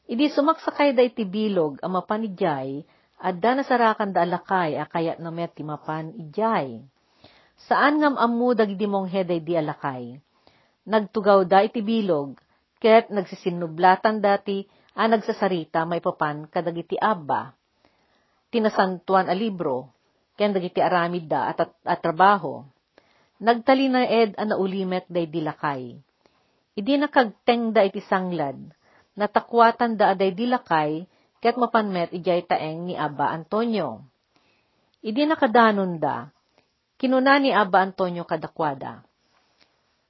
Idi 0.09 0.29
sumaksakay 0.29 0.93
da 0.93 1.05
iti 1.05 1.25
bilog 1.25 1.81
ang 1.81 1.97
mapan 1.97 2.29
ijay, 2.29 2.85
adda 3.23 3.63
nasarakan 3.63 4.11
da 4.11 4.27
alakay 4.27 4.75
a 4.75 4.85
kayat 4.91 5.23
na 5.23 5.31
met 5.31 5.55
ti 5.55 5.63
mapan 5.63 6.11
ijay. 6.19 6.83
Saan 7.71 8.03
ngam 8.03 8.19
ammo 8.19 8.51
dagiti 8.59 8.91
mong 8.91 9.07
heday 9.07 9.39
di 9.39 9.55
alakay? 9.55 10.19
Nagtugaw 10.83 11.47
da 11.47 11.63
iti 11.63 11.79
bilog, 11.79 12.35
ket 12.83 13.07
nagsisinublatan 13.15 14.19
dati 14.19 14.67
a 14.99 15.07
nagsasarita 15.07 15.87
may 15.87 16.03
papan 16.03 16.51
kadagiti 16.51 16.99
abba. 16.99 17.55
Tinasantuan 18.51 19.31
a 19.31 19.35
libro, 19.39 19.95
ken 20.35 20.51
dagiti 20.51 20.83
aramid 20.83 21.31
da 21.31 21.55
at, 21.55 21.63
at, 21.63 21.73
at 21.87 22.03
trabaho 22.03 22.67
Nagtali 23.43 23.91
na 23.91 24.07
ed 24.07 24.39
ana 24.39 24.55
ulimet 24.55 25.03
day 25.11 25.27
dilakay. 25.27 25.99
Idi 26.79 26.95
nakagteng 26.95 27.75
da 27.75 27.83
iti 27.83 27.99
sanglad, 28.07 28.55
natakwatan 29.19 29.99
da 29.99 30.15
aday 30.15 30.31
dilakay, 30.31 31.11
ket 31.43 31.59
mapanmet 31.59 32.15
ijay 32.15 32.47
taeng 32.47 32.87
ni 32.87 32.95
Aba 32.95 33.35
Antonio. 33.35 34.07
Idi 35.03 35.27
nakadanon 35.27 35.99
da, 35.99 36.31
kinuna 36.97 37.43
ni 37.43 37.51
Aba 37.51 37.83
Antonio 37.83 38.23
kadakwada. 38.23 39.03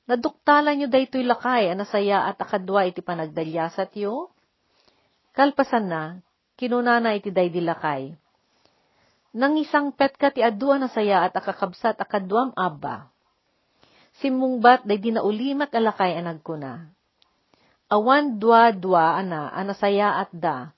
Naduktalan 0.04 0.76
nyo 0.76 0.86
daytoy 0.92 1.24
lakay, 1.24 1.72
anasaya 1.72 2.28
at 2.28 2.36
akadwa 2.36 2.84
iti 2.84 3.00
panagdalyasat 3.00 3.96
yo? 3.96 4.28
Kalpasan 5.32 5.88
na, 5.88 6.02
kinuna 6.60 7.00
na 7.00 7.16
iti 7.16 7.32
day 7.32 7.48
dilakay. 7.48 8.12
Nang 9.32 9.56
isang 9.56 9.96
pet 9.96 10.12
ka 10.20 10.28
ti 10.28 10.44
adwa 10.44 10.76
na 10.76 10.92
saya 10.92 11.24
at 11.24 11.32
akakabsat 11.32 11.96
akadwam 11.96 12.52
abba 12.52 13.08
simungbat 14.20 14.84
day 14.84 15.00
dinaulimat 15.00 15.72
alakay 15.72 16.18
anag 16.18 16.44
ko 16.44 16.60
na. 16.60 16.92
Awan 17.88 18.40
dua-dua 18.40 19.20
ana, 19.20 19.52
anasaya 19.52 20.20
at 20.20 20.32
da. 20.32 20.72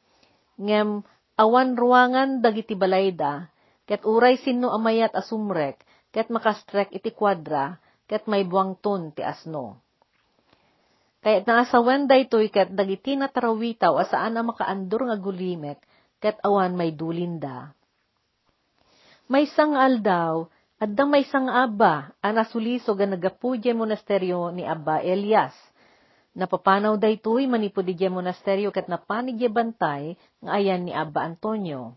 Ngem, 0.61 1.03
awan 1.35 1.75
ruangan 1.75 2.39
dagiti 2.43 2.79
balayda, 2.79 3.51
ket 3.85 4.07
uray 4.07 4.39
sinno 4.39 4.71
amayat 4.71 5.15
asumrek, 5.15 5.83
ket 6.15 6.31
makastrek 6.31 6.95
iti 6.95 7.11
kwadra, 7.11 7.79
ket 8.07 8.31
may 8.31 8.47
buwangton 8.47 9.11
ti 9.15 9.27
asno. 9.27 9.83
Kaya 11.25 11.41
naasawan 11.41 12.05
da 12.05 12.21
ito'y 12.21 12.53
ket 12.53 12.71
dagiti 12.77 13.17
natarawitaw 13.17 13.97
asaan 13.97 14.37
na 14.37 14.45
makaandur 14.45 15.09
nga 15.09 15.17
gulimek, 15.17 15.81
ket 16.21 16.37
awan 16.45 16.77
may 16.77 16.93
dulinda. 16.93 17.73
May 19.25 19.49
sangal 19.49 20.05
daw, 20.05 20.53
Addang 20.85 21.15
may 21.15 21.23
isang 21.23 21.47
aba, 21.47 22.13
anasuliso 22.19 22.99
ga 22.99 23.07
nagapudya 23.07 23.73
monasteryo 23.79 24.51
ni 24.51 24.67
Abba 24.67 25.01
Elias. 25.01 25.55
Napapanaw 26.35 26.99
daytoy 26.99 27.47
manipod 27.47 27.87
di 27.87 27.95
monasteryo 27.95 28.75
ket 28.75 28.91
napanig 28.91 29.39
bantay 29.55 30.19
nga 30.43 30.51
ayan 30.59 30.83
ni 30.83 30.91
Abba 30.91 31.23
Antonio. 31.23 31.95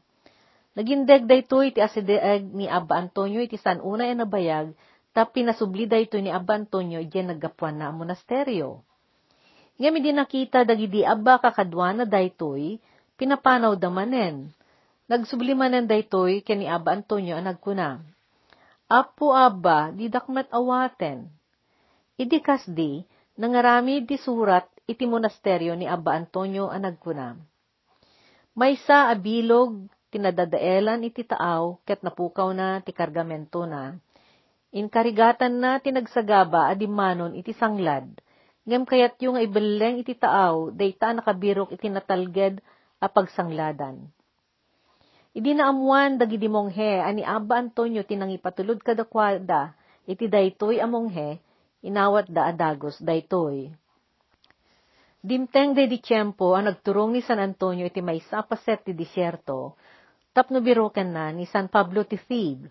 Nagindeg 0.78 1.26
daytoy 1.26 1.74
ti 1.74 1.82
asideeg 1.82 2.54
ni 2.54 2.70
Abba 2.70 3.02
Antonio 3.02 3.42
iti 3.42 3.58
san 3.58 3.82
una 3.82 4.06
e 4.06 4.14
nabayag 4.14 4.78
tappi 5.10 5.42
nasubli 5.42 5.90
daytoy 5.90 6.22
ni 6.22 6.30
Abba 6.30 6.54
Antonio 6.54 7.02
iti 7.02 7.18
naggapuan 7.18 7.82
na 7.82 7.90
monasteryo. 7.90 8.86
Ngami 9.82 10.00
di 10.06 10.14
nakita 10.14 10.62
dagidi 10.62 11.02
Abba 11.02 11.42
kakadwa 11.42 11.98
na 11.98 12.06
daytoy 12.06 12.78
pinapanaw 13.18 13.74
damanen. 13.74 14.54
Nagsublimanen 15.10 15.90
daytoy 15.90 16.46
ken 16.46 16.62
ni 16.62 16.70
Abba 16.70 16.94
Antonio 16.94 17.42
ang 17.42 17.50
nagkuna. 17.50 17.98
Apo 18.86 19.34
Abba, 19.34 19.90
di 19.90 20.14
dakmet 20.14 20.48
awaten. 20.54 21.26
Idi 22.22 22.38
kasdi, 22.40 23.04
nangarami 23.38 24.02
di 24.02 24.18
surat 24.18 24.66
iti 24.90 25.06
monasteryo 25.06 25.78
ni 25.78 25.86
Abba 25.86 26.18
Antonio 26.18 26.74
ang 26.74 26.90
nagkuna. 26.90 27.38
Maysa 28.58 29.14
abilog 29.14 29.86
tinadadaelan 30.10 31.06
iti 31.06 31.22
taaw 31.22 31.78
ket 31.86 32.02
napukaw 32.02 32.50
na 32.58 32.82
ti 32.82 32.90
kargamento 32.90 33.70
na. 33.70 33.94
Inkarigatan 34.74 35.62
na 35.62 35.78
tinagsagaba 35.78 36.74
adimanon 36.74 37.38
iti 37.38 37.54
sanglad. 37.54 38.10
Ngem 38.68 38.84
kayat 38.84 39.16
yung 39.24 39.40
ibeleng 39.40 40.04
iti 40.04 40.12
taaw, 40.12 40.76
dayta 40.76 41.16
nakabirok 41.16 41.72
iti 41.72 41.88
natalged 41.88 42.60
a 43.00 43.08
pagsanglada. 43.08 43.96
Idi 45.38 45.54
naamuan 45.54 46.18
dagidi 46.18 46.50
monghe 46.50 47.00
ani 47.00 47.22
Abba 47.22 47.62
Antonio 47.62 48.02
tinangipatulod 48.02 48.82
kadakwada 48.82 49.78
iti 50.10 50.26
daytoy 50.26 50.82
amonghe 50.82 51.38
inawat 51.86 52.30
da 52.32 52.50
adagos 52.50 52.98
daytoy. 52.98 53.70
Dimteng 55.28 55.76
de 55.76 55.90
di 55.90 56.00
tiyempo 56.00 56.56
ang 56.56 56.70
nagturong 56.70 57.12
ni 57.12 57.22
San 57.26 57.42
Antonio 57.42 57.90
iti 57.90 58.00
may 58.00 58.22
sapaset 58.22 58.86
ti 58.86 58.94
disyerto, 58.94 59.76
tapno 60.32 60.62
biroken 60.62 61.10
na 61.10 61.34
ni 61.34 61.50
San 61.50 61.68
Pablo 61.68 62.06
ti 62.06 62.16
Thebe. 62.16 62.70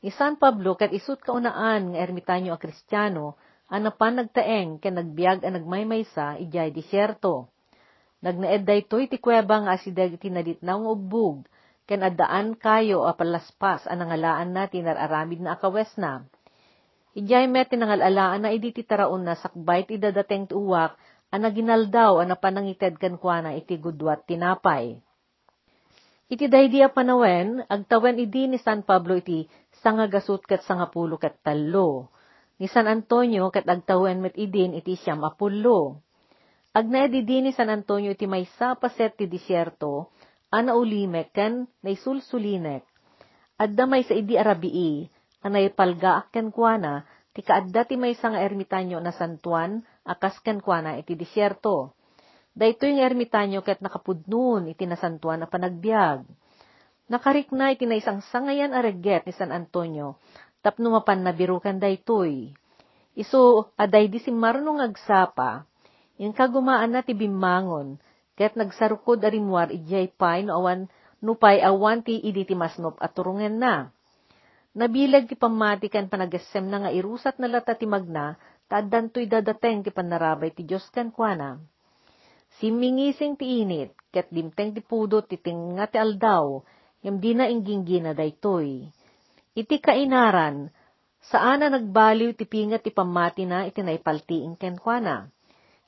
Ni 0.00 0.08
San 0.12 0.36
Pablo 0.40 0.76
kat 0.76 0.92
isut 0.96 1.20
kaunaan 1.20 1.92
nga 1.92 1.98
ermitanyo 2.00 2.56
a 2.56 2.60
kristyano, 2.60 3.36
anapan 3.68 4.22
nagtaeng 4.22 4.80
ken 4.80 4.96
nagbiag 4.96 5.44
a 5.44 5.50
nagmaymaysa 5.52 6.40
ijay 6.40 6.72
disyerto. 6.72 7.52
Nagnaed 8.20 8.64
daytoy 8.64 9.08
ti 9.08 9.16
kuweba 9.16 9.64
nga 9.64 9.76
asideg 9.76 10.20
iti 10.20 10.28
naditnaw 10.28 10.78
nga 10.84 10.90
ubbog, 10.92 11.48
ken 11.88 12.04
addaan 12.04 12.54
kayo 12.60 13.08
a 13.08 13.16
palaspas 13.16 13.88
a 13.88 13.96
nangalaan 13.96 14.52
na 14.52 14.68
tinararamid 14.68 15.40
na 15.40 15.56
akawes 15.56 15.90
na 15.96 16.28
Ijay 17.10 17.50
met 17.50 17.66
tinangalalaan 17.66 18.46
na 18.46 18.54
idi 18.54 18.70
ti 18.70 18.86
taraon 18.86 19.26
na 19.26 19.34
sakbay 19.34 19.82
ti 19.82 19.98
dadateng 19.98 20.46
ti 20.46 20.54
uwak, 20.54 20.94
ana 21.34 21.50
ginaldaw 21.50 22.22
ana 22.22 22.38
panangited 22.38 22.98
kan 23.02 23.18
kuana 23.18 23.54
iti 23.54 23.78
gudwat 23.82 24.30
tinapay. 24.30 24.98
Iti 26.30 26.46
daydi 26.46 26.78
a 26.86 26.90
panawen, 26.94 27.66
agtawen 27.66 28.14
idi 28.22 28.46
ni 28.46 28.58
San 28.62 28.86
Pablo 28.86 29.18
iti 29.18 29.50
sangagasut 29.82 30.46
kat 30.46 30.62
sangapulo 30.62 31.18
kat 31.18 31.42
tallo. 31.42 32.14
Ni 32.62 32.70
San 32.70 32.86
Antonio 32.86 33.50
kat 33.50 33.66
agtawen 33.66 34.22
met 34.22 34.38
idin 34.38 34.78
iti 34.78 34.94
siyam 34.94 35.26
apullo. 35.26 35.98
Agnaed 36.70 37.10
idi 37.10 37.42
ni 37.42 37.50
San 37.50 37.66
Antonio 37.66 38.14
iti 38.14 38.30
may 38.30 38.46
sapaset 38.54 39.18
ti 39.18 39.26
disyerto, 39.26 40.14
ana 40.54 40.78
ulimek 40.78 41.34
ken 41.34 41.66
naisulsulinek. 41.82 42.86
Adda 43.58 43.90
may 43.90 44.06
sa 44.06 44.14
idi 44.14 44.38
arabii, 44.38 45.10
anay 45.40 45.72
palgaak 45.72 46.28
ken 46.32 46.52
kuana, 46.52 47.08
ti 47.32 47.40
kaadda 47.40 47.88
ti 47.88 47.96
may 47.96 48.12
nga 48.12 48.40
ermitanyo 48.40 49.00
na 49.00 49.12
santuan, 49.14 49.80
akas 50.04 50.40
ken 50.44 50.60
kuana 50.60 51.00
iti 51.00 51.16
disyerto. 51.16 51.96
Daytoy 52.52 52.98
nga 52.98 53.06
ermitanyo 53.06 53.62
ket 53.62 53.80
nakapudnun 53.80 54.68
iti 54.68 54.84
nasantuan 54.84 55.44
a 55.44 55.48
panagbiag. 55.48 56.26
Nakarikna 57.10 57.74
iti 57.74 57.86
naisang 57.86 58.22
sangayan 58.30 58.74
aregget 58.74 59.26
ni 59.26 59.32
San 59.34 59.50
Antonio, 59.50 60.18
tapno 60.62 60.94
mapan 60.94 61.26
nabirukan 61.26 61.78
daytoy. 61.78 62.54
Iso 63.18 63.72
aday 63.74 64.06
di 64.06 64.22
si 64.22 64.30
marunong 64.30 64.78
agsapa, 64.78 65.66
in 66.20 66.30
kagumaan 66.30 66.94
na 66.94 67.02
ti 67.02 67.16
bimangon, 67.16 67.98
ket 68.38 68.54
nagsarukod 68.54 69.20
arimwar 69.24 69.72
ijay 69.74 70.12
pay 70.14 70.46
no 70.46 70.60
awan 70.62 70.86
nupay 71.20 71.60
awan 71.60 72.00
ti 72.00 72.16
idi 72.16 72.46
masnop 72.56 72.96
at 72.96 73.12
turungen 73.12 73.60
na 73.60 73.92
Nabilag 74.70 75.26
ti 75.26 75.34
pamatikan 75.34 76.06
panagasem 76.06 76.70
na 76.70 76.86
nga 76.86 76.90
irusat 76.94 77.42
na 77.42 77.50
lata 77.50 77.74
ti 77.74 77.90
magna, 77.90 78.38
taaddan 78.70 79.10
to'y 79.10 79.26
dadateng 79.26 79.82
ti 79.82 79.90
panarabay 79.90 80.54
ti 80.54 80.62
Diyos 80.62 80.86
kan 80.94 81.10
kuana. 81.10 81.58
Simingising 82.62 83.34
ti 83.34 83.66
init, 83.66 83.90
ket 84.14 84.30
dimteng 84.30 84.70
ti 84.70 84.78
pudot 84.78 85.26
ti 85.26 85.42
tinga 85.42 85.90
ti 85.90 85.98
aldaw, 85.98 86.62
yam 87.02 87.18
di 87.18 87.34
na 87.34 87.50
ingginggi 87.50 87.98
daytoy. 87.98 88.86
Iti 89.58 89.76
kainaran, 89.82 90.70
saan 91.18 91.66
na 91.66 91.74
nagbaliw 91.74 92.38
ti 92.38 92.46
pingat 92.46 92.86
ti 92.86 92.94
pamati 92.94 93.50
na 93.50 93.66
iti 93.66 93.82
naipaltiin 93.82 94.54
ken 94.54 94.78
kuana. 94.78 95.26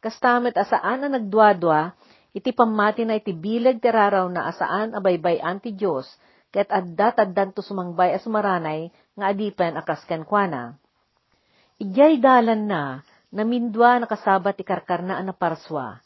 Kastamet 0.02 0.58
asaan 0.58 1.06
na 1.06 1.08
nagdwadwa, 1.14 1.94
iti 2.34 2.50
pamati 2.50 3.06
na 3.06 3.14
iti 3.14 3.30
bilag 3.30 3.78
ti 3.78 3.86
raraw 3.86 4.26
na 4.26 4.50
asaan 4.50 4.98
abaybayan 4.98 5.62
ti 5.62 5.70
Diyos, 5.70 6.10
ket 6.52 6.68
adda 6.68 7.16
taddan 7.16 7.50
to 7.56 7.64
sumangbay 7.64 8.12
as 8.12 8.28
maranay 8.28 8.92
nga 9.16 9.32
adipen 9.32 9.74
akas 9.80 10.04
kenkwana. 10.04 10.76
Ijay 11.80 12.20
dalan 12.20 12.68
na, 12.68 13.00
namindwa 13.32 14.04
nakasabat 14.04 14.60
ti 14.60 14.64
karkarna 14.68 15.18
na 15.24 15.32
parswa. 15.32 15.98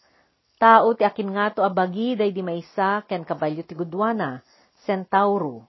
Tao 0.57 0.95
ti 0.97 1.05
akin 1.05 1.37
nga 1.37 1.53
to 1.53 1.61
abagi 1.61 2.17
day 2.17 2.33
di 2.33 2.41
maysa 2.41 3.05
ken 3.05 3.27
kabalyo 3.27 3.67
ti 3.67 3.77
gudwana, 3.77 4.41
centauro. 4.87 5.69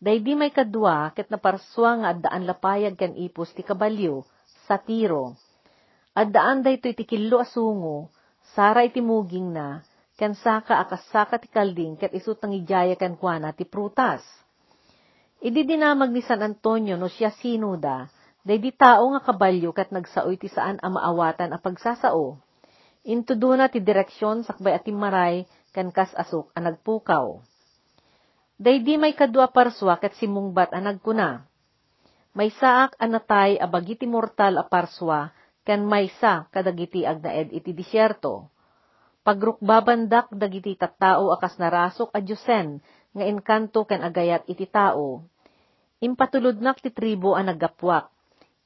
Day 0.00 0.18
di 0.18 0.34
may 0.34 0.50
kadwa 0.50 1.12
ket 1.14 1.30
naparswa 1.30 2.02
nga 2.02 2.08
addaan 2.16 2.48
lapayag 2.48 2.98
ken 2.98 3.14
ipos 3.14 3.52
ti 3.54 3.62
kabalyo, 3.62 4.26
satiro. 4.66 5.38
Addaan 6.16 6.66
day 6.66 6.80
to 6.82 6.90
iti 6.90 7.06
kilo 7.06 7.38
asungo, 7.38 8.10
sara 8.56 8.82
iti 8.82 8.98
muging 8.98 9.54
na, 9.54 9.84
ken 10.14 10.38
saka 10.38 10.78
akasaka 10.78 11.42
ti 11.42 11.50
kalding 11.50 11.98
ket 11.98 12.14
isut 12.14 12.38
ng 12.38 12.54
ijaya 12.62 12.94
ken 12.94 13.18
kuana 13.18 13.50
ti 13.50 13.66
prutas. 13.66 14.22
Idi 15.42 15.66
dinamag 15.66 16.14
ni 16.14 16.22
San 16.22 16.40
Antonio 16.40 16.94
no 16.94 17.10
siya 17.10 17.34
sinuda, 17.34 18.06
day 18.46 18.62
di 18.62 18.70
tao 18.70 19.10
nga 19.10 19.20
kabalyo 19.20 19.74
ket 19.74 19.90
nagsaoy 19.90 20.38
ti 20.38 20.46
saan 20.46 20.78
a 20.80 20.88
maawatan 20.88 21.50
a 21.50 21.58
pagsasao. 21.58 22.38
Intuduna 23.04 23.68
ti 23.68 23.82
direksyon 23.82 24.46
sakbay 24.46 24.78
at 24.78 24.86
maray 24.88 25.44
ken 25.74 25.90
kas 25.90 26.14
asok 26.14 26.48
a 26.54 26.62
nagpukaw. 26.62 27.42
Day 28.54 28.80
di 28.86 28.94
may 28.94 29.18
kadwa 29.18 29.50
parswa 29.50 29.98
ket 29.98 30.14
simungbat 30.14 30.70
a 30.70 30.78
nagkuna. 30.78 31.42
May 32.38 32.54
saak 32.54 32.94
anatay 33.02 33.58
a 33.58 33.66
bagiti 33.66 34.06
mortal 34.06 34.62
a 34.62 34.64
parswa 34.64 35.34
ken 35.66 35.82
may 35.82 36.06
sa 36.22 36.46
kadagiti 36.54 37.02
agnaed 37.02 37.50
iti 37.50 37.74
disyerto 37.74 38.53
pagrukbabandak 39.24 40.28
dagiti 40.36 40.76
tattao 40.76 41.32
akas 41.32 41.56
narasok 41.56 42.12
a 42.12 42.20
Diyosen 42.20 42.84
nga 43.16 43.24
enkanto 43.24 43.88
ken 43.88 44.04
agayat 44.04 44.44
iti 44.44 44.68
tao. 44.68 45.24
Impatulodnak 46.04 46.84
ti 46.84 46.92
tribo 46.92 47.32
a 47.32 47.40
naggapwak. 47.40 48.12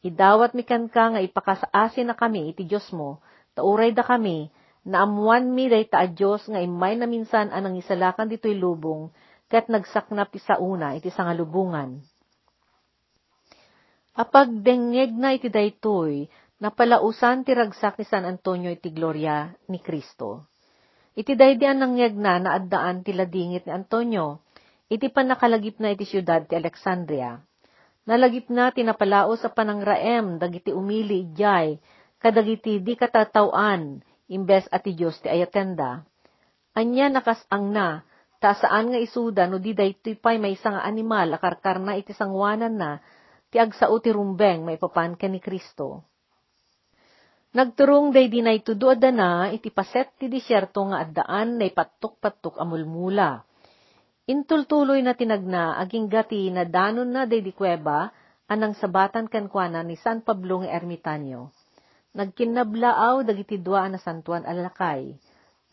Idawat 0.03 0.59
mi 0.59 0.67
kan 0.67 0.91
ka 0.91 1.15
nga 1.15 1.21
ipakasaasin 1.23 2.11
na 2.11 2.15
kami 2.19 2.51
iti 2.51 2.67
Diyos 2.67 2.91
mo, 2.91 3.23
tauray 3.55 3.95
da 3.95 4.03
kami, 4.03 4.51
naamuan 4.83 5.55
mi 5.55 5.71
day 5.71 5.87
ta 5.87 6.03
a 6.03 6.07
Diyos 6.11 6.47
nga 6.51 6.59
imay 6.59 6.99
na 6.99 7.07
minsan 7.07 7.55
anang 7.55 7.79
isalakan 7.79 8.27
dito'y 8.31 8.59
lubong, 8.59 9.15
kat 9.47 9.71
nagsaknap 9.71 10.35
ti 10.35 10.43
sauna 10.43 10.99
iti 10.99 11.11
sangalubungan. 11.11 12.03
Apag 14.19 14.51
dengeg 14.67 15.15
na 15.15 15.39
iti 15.39 15.47
daytoy, 15.47 16.27
napalausan 16.59 17.47
ti 17.47 17.55
ragsak 17.55 18.03
ni 18.03 18.07
San 18.07 18.27
Antonio 18.27 18.67
iti 18.67 18.91
gloria 18.91 19.47
ni 19.71 19.79
Kristo. 19.79 20.48
Iti 21.19 21.35
daydian 21.35 21.83
nangyag 21.83 22.15
na 22.15 22.39
naaddaan 22.39 23.03
ti 23.03 23.11
ladingit 23.11 23.67
ni 23.67 23.75
Antonio, 23.75 24.39
iti 24.87 25.11
panakalagip 25.11 25.83
na 25.83 25.91
iti 25.91 26.07
siyudad 26.07 26.47
ti 26.47 26.55
Alexandria. 26.55 27.43
Nalagip 28.07 28.47
na 28.55 28.71
tinapalao 28.71 29.35
sa 29.35 29.51
panangraem 29.51 30.39
dagiti 30.39 30.71
umili 30.71 31.27
ijay, 31.27 31.75
kadagiti 32.23 32.79
di 32.79 32.95
katatawan, 32.95 33.99
imbes 34.31 34.71
ati 34.71 34.95
Diyos 34.95 35.19
ti 35.19 35.27
ayatenda. 35.27 36.07
Anya 36.79 37.11
nakasang 37.11 37.75
na, 37.75 38.07
ta 38.39 38.55
saan 38.55 38.95
nga 38.95 39.03
isuda 39.03 39.51
no 39.51 39.59
di 39.59 39.75
daytoy 39.75 40.17
pay 40.17 40.39
may 40.39 40.55
isang 40.55 40.79
animal 40.79 41.35
akarkar 41.35 41.83
na 41.83 41.99
iti 41.99 42.15
sangwanan 42.15 42.79
na, 42.79 43.03
ti 43.51 43.59
agsao 43.59 43.99
ti 43.99 44.15
rumbeng 44.15 44.63
may 44.63 44.79
papan 44.79 45.19
ni 45.19 45.43
Kristo. 45.43 46.08
Nagturong 47.59 48.15
day 48.15 48.31
di 48.31 48.39
na 48.39 48.55
itudo 48.55 48.95
na 49.11 49.51
iti 49.51 49.75
paset 49.75 50.15
ti 50.15 50.31
disyerto 50.31 50.79
nga 50.87 51.03
addaan 51.03 51.59
na 51.59 51.67
ipatok-patok 51.67 52.55
amulmula. 52.55 53.43
Intultuloy 54.31 55.03
na 55.03 55.19
tinagna 55.19 55.75
aging 55.83 56.07
gati 56.07 56.55
na 56.55 56.63
danon 56.63 57.11
na 57.11 57.27
day 57.27 57.43
di 57.43 57.51
kuweba 57.51 58.15
anang 58.47 58.79
sabatan 58.79 59.27
kankwana 59.27 59.83
ni 59.83 59.99
San 59.99 60.23
Pablo 60.23 60.63
nga 60.63 60.71
ermitanyo. 60.71 61.51
Nagkinablaaw 62.15 63.27
dagiti 63.27 63.59
dua 63.59 63.91
na 63.91 63.99
santuan 63.99 64.47
alakay. 64.47 65.19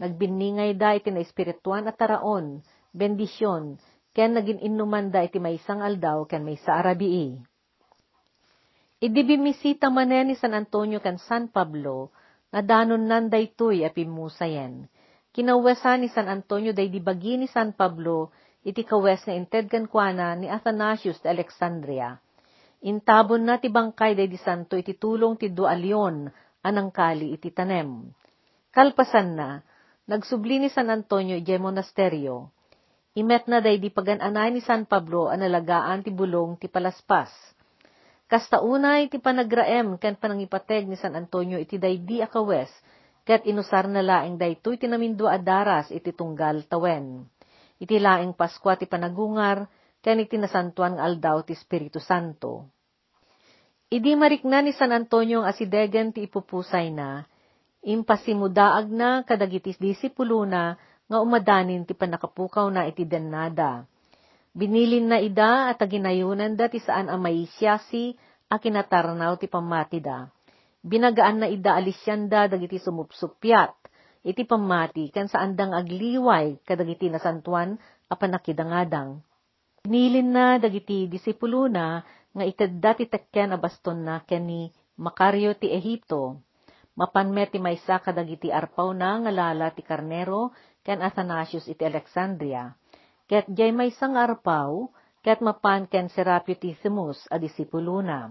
Nagbiningay 0.01 0.73
da 0.73 0.97
iti 0.97 1.13
na 1.13 1.21
espirituan 1.21 1.85
at 1.85 2.01
taraon, 2.01 2.65
bendisyon, 2.97 3.77
ken 4.09 4.33
naging 4.33 4.57
inuman 4.57 5.13
da 5.13 5.21
iti 5.21 5.37
maysang 5.37 5.85
aldaw 5.85 6.25
ken 6.25 6.41
may 6.49 6.57
sa 6.57 6.81
arabii. 6.81 7.45
Idi 9.05 9.21
bimisita 9.21 9.93
manen 9.93 10.33
ni 10.33 10.35
San 10.35 10.57
Antonio 10.57 10.97
ken 10.97 11.21
San 11.21 11.53
Pablo, 11.53 12.09
nadanon 12.49 13.05
nan 13.05 13.29
daytoy 13.29 13.85
a 13.85 13.93
pimusayen. 13.93 14.89
Kinawesan 15.29 16.01
ni 16.01 16.09
San 16.09 16.25
Antonio 16.25 16.73
day 16.73 16.89
dibagi 16.89 17.37
ni 17.37 17.45
San 17.45 17.77
Pablo, 17.77 18.33
iti 18.65 18.81
kawes 18.81 19.21
nga 19.29 19.37
inted 19.37 19.69
kankwana 19.69 20.33
ni 20.33 20.49
Athanasius 20.49 21.21
de 21.21 21.29
Alexandria. 21.29 22.17
Intabon 22.81 23.45
na 23.45 23.61
ti 23.61 23.69
bangkay 23.69 24.17
day 24.17 24.25
di 24.25 24.41
santo 24.41 24.73
iti 24.73 24.97
tulong 24.97 25.37
ti 25.37 25.53
dualyon 25.53 26.25
anang 26.65 26.89
kali 26.89 27.37
iti 27.37 27.53
tanem. 27.53 28.09
Kalpasan 28.73 29.37
na, 29.37 29.61
nagsubli 30.09 30.57
ni 30.57 30.73
San 30.73 30.89
Antonio 30.89 31.37
iti 31.37 31.53
monasteryo. 31.61 32.49
Imet 33.13 33.45
na 33.53 33.61
day 33.61 33.77
di 33.77 33.93
pagananay 33.93 34.49
ni 34.49 34.65
San 34.65 34.89
Pablo 34.89 35.29
ang 35.29 35.45
nalagaan 35.45 36.01
ti 36.01 36.09
bulong 36.09 36.57
ti 36.57 36.65
palaspas. 36.65 37.54
Kastaunay 38.25 39.05
ti 39.13 39.21
panagraem 39.21 40.01
ken 40.01 40.17
panangipateg 40.17 40.89
ni 40.89 40.97
San 40.97 41.13
Antonio 41.13 41.61
iti 41.61 41.77
day 41.77 42.01
di 42.01 42.25
akawes, 42.25 42.73
ket 43.21 43.45
inusar 43.45 43.85
na 43.85 44.01
laing 44.01 44.41
daytoy 44.41 44.81
tinamindu 44.81 45.29
adaras 45.29 45.93
iti 45.93 46.09
tunggal 46.09 46.65
tawen. 46.65 47.29
Iti 47.77 48.01
laing 48.01 48.33
Pasko 48.33 48.73
ti 48.73 48.89
panagungar, 48.89 49.69
ken 50.01 50.17
iti 50.21 50.41
nasantuan 50.41 50.97
nga 50.97 51.05
aldaw 51.05 51.45
ti 51.45 51.53
Espiritu 51.53 52.01
Santo. 52.01 52.65
Idi 53.93 54.17
marikna 54.17 54.65
ni 54.65 54.73
San 54.73 54.89
Antonio 54.89 55.45
ang 55.45 55.53
asidegen 55.53 56.09
ti 56.09 56.25
ipupusay 56.25 56.89
na, 56.89 57.29
impasimudaag 57.85 58.89
na 58.89 59.21
kadagitis 59.21 59.77
disipulo 59.77 60.41
na 60.49 60.73
nga 61.05 61.21
umadanin 61.21 61.85
ti 61.85 61.93
panakapukaw 61.93 62.73
na 62.73 62.89
iti 62.89 63.05
dennada. 63.05 63.85
Binilin 64.55 65.11
na 65.11 65.19
ida 65.19 65.67
at 65.67 65.83
aginayunan 65.83 66.55
da 66.55 66.71
ti 66.71 66.79
saan 66.79 67.11
ang 67.11 67.19
maisyasi 67.19 68.15
a 68.47 68.55
kinatarnaw 68.55 69.35
ti 69.35 69.51
pamati 69.51 69.99
da. 69.99 70.31
Binagaan 70.79 71.43
na 71.43 71.51
ida 71.51 71.75
alisyanda 71.75 72.47
dagiti 72.47 72.79
sumupsupyat, 72.79 73.75
iti 74.23 74.47
pamati 74.47 75.11
kan 75.11 75.27
saan 75.27 75.59
dang 75.59 75.75
agliway 75.75 76.55
kadagiti 76.63 77.11
nasantuan 77.11 77.75
a 78.07 78.15
panakidangadang. 78.15 79.19
Binilin 79.83 80.31
na 80.31 80.55
dagiti 80.55 81.11
disipulo 81.11 81.67
na 81.67 81.99
nga 82.31 82.43
itadda 82.47 82.95
ti 82.95 83.11
tekken 83.11 83.51
a 83.51 83.59
baston 83.59 84.07
na 84.07 84.23
ken 84.23 84.47
ni 84.47 84.71
Macario 84.95 85.51
ti 85.59 85.67
Ehipto. 85.67 86.39
Mapanmet 86.95 87.51
ti 87.51 87.59
maysa 87.59 87.99
kadagiti 87.99 88.55
arpaw 88.55 88.95
na 88.95 89.19
nga 89.19 89.31
lala 89.35 89.67
ti 89.75 89.83
Karnero 89.83 90.55
ken 90.79 91.03
Athanasius 91.03 91.67
iti 91.67 91.83
Alexandria. 91.83 92.71
Ket 93.25 93.49
jay 93.49 93.73
maysa 93.73 94.05
nga 94.11 94.29
arpaw, 94.29 94.89
ket 95.25 95.41
mapan 95.41 95.89
ken 95.89 96.09
Serapio 96.13 96.55
ti 96.55 96.77
Simus 96.81 97.25
a 97.33 97.41
disipulo 97.41 98.01
na. 98.05 98.29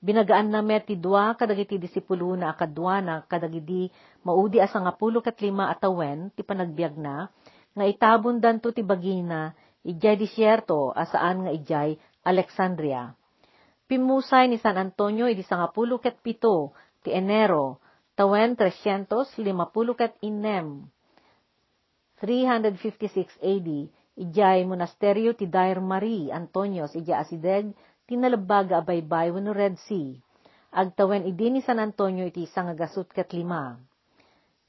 Binagaan 0.00 0.48
na 0.48 0.64
met 0.64 0.88
ti 0.88 0.96
dua 0.96 1.36
kadagiti 1.36 1.76
disipulo 1.76 2.32
na 2.38 2.54
akadwana 2.54 3.26
kadagidi 3.28 3.92
maudi 4.24 4.62
asa 4.62 4.80
nga 4.80 4.96
pulo 4.96 5.20
ket 5.20 5.36
lima 5.44 5.68
atawen 5.68 6.32
ti 6.32 6.40
panagbiag 6.40 6.94
na, 6.96 7.28
nga 7.76 7.84
itabon 7.84 8.40
danto 8.40 8.72
ti 8.72 8.80
bagina, 8.80 9.52
ijay 9.84 10.16
disyerto 10.16 10.94
asaan 10.96 11.44
nga 11.44 11.52
ijay 11.52 12.00
Alexandria 12.24 13.12
pimusay 13.90 14.46
ni 14.46 14.62
San 14.62 14.78
Antonio 14.78 15.26
idi 15.26 15.42
sangapulo 15.42 15.98
ket 15.98 16.22
pito 16.22 16.70
ti 17.02 17.10
Enero, 17.10 17.82
tawen 18.14 18.54
350 18.54 19.34
ket 19.98 20.14
inem. 20.22 20.86
356 22.22 23.42
AD, 23.42 23.68
ijay 24.20 24.68
monasteryo 24.68 25.32
ti 25.32 25.48
Dair 25.48 25.80
Marie 25.80 26.28
Antonios 26.28 26.92
ija 26.92 27.24
asideg 27.24 27.72
tinalabaga 28.04 28.84
abaybay 28.84 29.32
wano 29.32 29.56
Red 29.56 29.80
Sea. 29.86 30.20
Agtawen 30.70 31.26
idi 31.26 31.48
ni 31.50 31.60
San 31.64 31.80
Antonio 31.80 32.28
iti 32.28 32.46
sangagasut 32.46 33.08
ket 33.10 33.32
lima. 33.32 33.80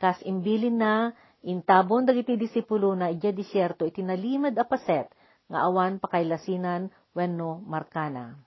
Kas 0.02 0.18
imbilin 0.26 0.82
na, 0.82 1.14
intabon 1.46 2.08
dagiti 2.08 2.40
disipulo 2.40 2.96
na 2.96 3.12
ija 3.14 3.30
disyerto 3.30 3.84
iti 3.86 4.02
nalimad 4.02 4.56
apaset 4.58 5.12
nga 5.52 5.60
awan 5.68 6.00
pakailasinan 6.02 6.90
wenno 7.14 7.62
markana 7.68 8.40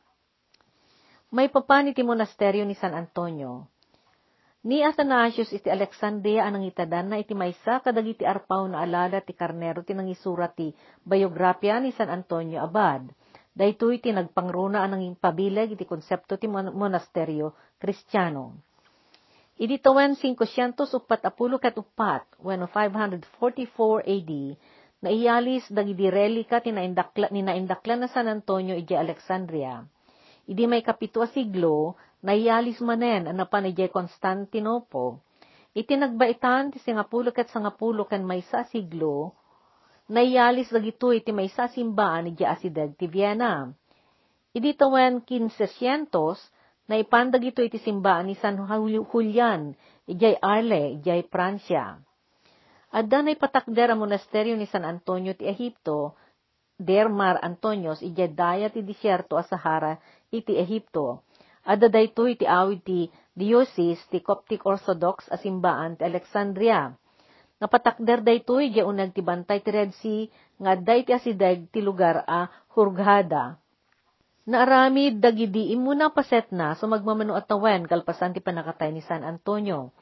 may 1.34 1.50
papan 1.50 1.90
iti 1.90 2.06
monasteryo 2.06 2.62
ni 2.62 2.78
San 2.78 2.94
Antonio. 2.94 3.66
Ni 4.64 4.80
Athanasius 4.80 5.52
iti 5.52 5.68
Alexandria 5.68 6.48
anang 6.48 6.64
itadan 6.64 7.12
na 7.12 7.20
iti 7.20 7.36
maysa 7.36 7.84
kadagiti 7.84 8.24
arpaw 8.24 8.64
na 8.64 8.80
alala 8.80 9.20
ti 9.20 9.36
Karnero 9.36 9.84
tinangisurat 9.84 10.56
ti 10.56 10.72
biografya 11.04 11.84
ni 11.84 11.92
San 11.92 12.08
Antonio 12.08 12.64
Abad. 12.64 13.12
Daytoy 13.52 14.00
ti 14.00 14.08
nagpangruna 14.08 14.80
anang 14.80 15.20
pabileg 15.20 15.76
iti 15.76 15.84
konsepto 15.84 16.40
ti 16.40 16.48
monasteryo 16.48 17.76
kristyano. 17.76 18.56
Idi 19.60 19.76
tawen 19.84 20.16
500 20.16 20.80
upat 20.80 21.20
apulo 21.28 21.60
kat 21.60 21.76
upat, 21.76 22.24
when 22.40 22.64
544 22.64 23.28
AD, 24.00 24.32
na 25.04 25.12
iyalis 25.12 25.68
dagiti 25.68 26.08
relika 26.08 26.64
ti 26.64 26.72
naindakla, 26.72 27.28
ni 27.28 27.44
naindakla 27.44 28.00
na 28.00 28.08
San 28.08 28.32
Antonio 28.32 28.72
iti 28.72 28.96
Alexandria 28.96 29.84
Idi 30.44 30.68
may 30.68 30.84
kapitwa 30.84 31.24
siglo, 31.32 31.96
nayalis 32.24 32.80
manen 32.80 33.28
ang 33.28 33.36
napanijay 33.36 33.92
Constantinopo. 33.92 35.20
Iti 35.76 35.92
nagbaitan 36.00 36.72
ti 36.72 36.80
singapulo 36.80 37.28
ket 37.36 37.52
sangapulo 37.52 38.08
ken 38.08 38.24
may 38.24 38.40
sa 38.48 38.64
siglo, 38.64 39.36
nayalis 40.08 40.72
dagito 40.72 41.12
iti 41.12 41.36
may 41.36 41.52
sa 41.52 41.68
simbaan 41.68 42.32
iti 42.32 42.48
asideg 42.48 42.96
ti 42.96 43.04
Vienna. 43.04 43.68
Idi 44.56 44.72
tawen 44.72 45.20
1500, 45.26 46.88
na 46.88 47.00
ipandag 47.00 47.40
ito 47.42 47.64
iti 47.64 47.80
simbaan 47.80 48.28
ni 48.28 48.36
San 48.36 48.60
Julian, 48.60 49.72
ijay 50.04 50.36
Arle, 50.40 51.00
ijay 51.00 51.24
Pransya. 51.28 51.96
Adda 52.94 53.26
na 53.26 53.34
ipatakder 53.34 53.90
ang 53.90 54.04
monasteryo 54.04 54.54
ni 54.54 54.68
San 54.70 54.86
Antonio 54.86 55.34
ti 55.34 55.48
Ehipto, 55.48 56.14
Dermar 56.78 57.42
Antonios, 57.42 58.04
ijay 58.04 58.30
daya 58.30 58.68
ti 58.70 58.84
disyerto 58.86 59.34
a 59.34 59.42
Sahara, 59.42 59.98
iti 60.30 60.54
Ehipto. 60.54 61.24
Adda 61.64 61.88
daytoy 61.88 62.36
iti 62.36 62.44
awid 62.44 62.84
ti 62.84 63.08
diocese 63.32 64.04
ti 64.12 64.20
Coptic 64.20 64.60
Orthodox 64.68 65.32
a 65.32 65.40
simbaan 65.40 65.96
ti 65.96 66.04
Alexandria. 66.04 66.92
Napatakder 67.56 68.20
daytoy 68.20 68.68
di 68.68 68.84
unag 68.84 69.16
ti 69.16 69.24
bantay 69.24 69.64
ti 69.64 69.72
Red 69.72 69.96
Sea 69.96 70.28
nga 70.60 70.76
adda 70.76 70.92
iti 70.92 71.10
asideg 71.16 71.72
ti 71.72 71.80
lugar 71.80 72.20
a 72.28 72.52
Hurghada. 72.76 73.56
Naaramid 74.44 75.24
dagidi 75.24 75.72
imuna 75.72 76.12
paset 76.12 76.52
na 76.52 76.76
so 76.76 76.84
magmamano 76.84 77.32
at 77.32 77.48
tawen 77.48 77.88
kalpasan 77.88 78.36
ti 78.36 78.44
panakatay 78.44 78.92
ni 78.92 79.00
San 79.00 79.24
Antonio. 79.24 79.96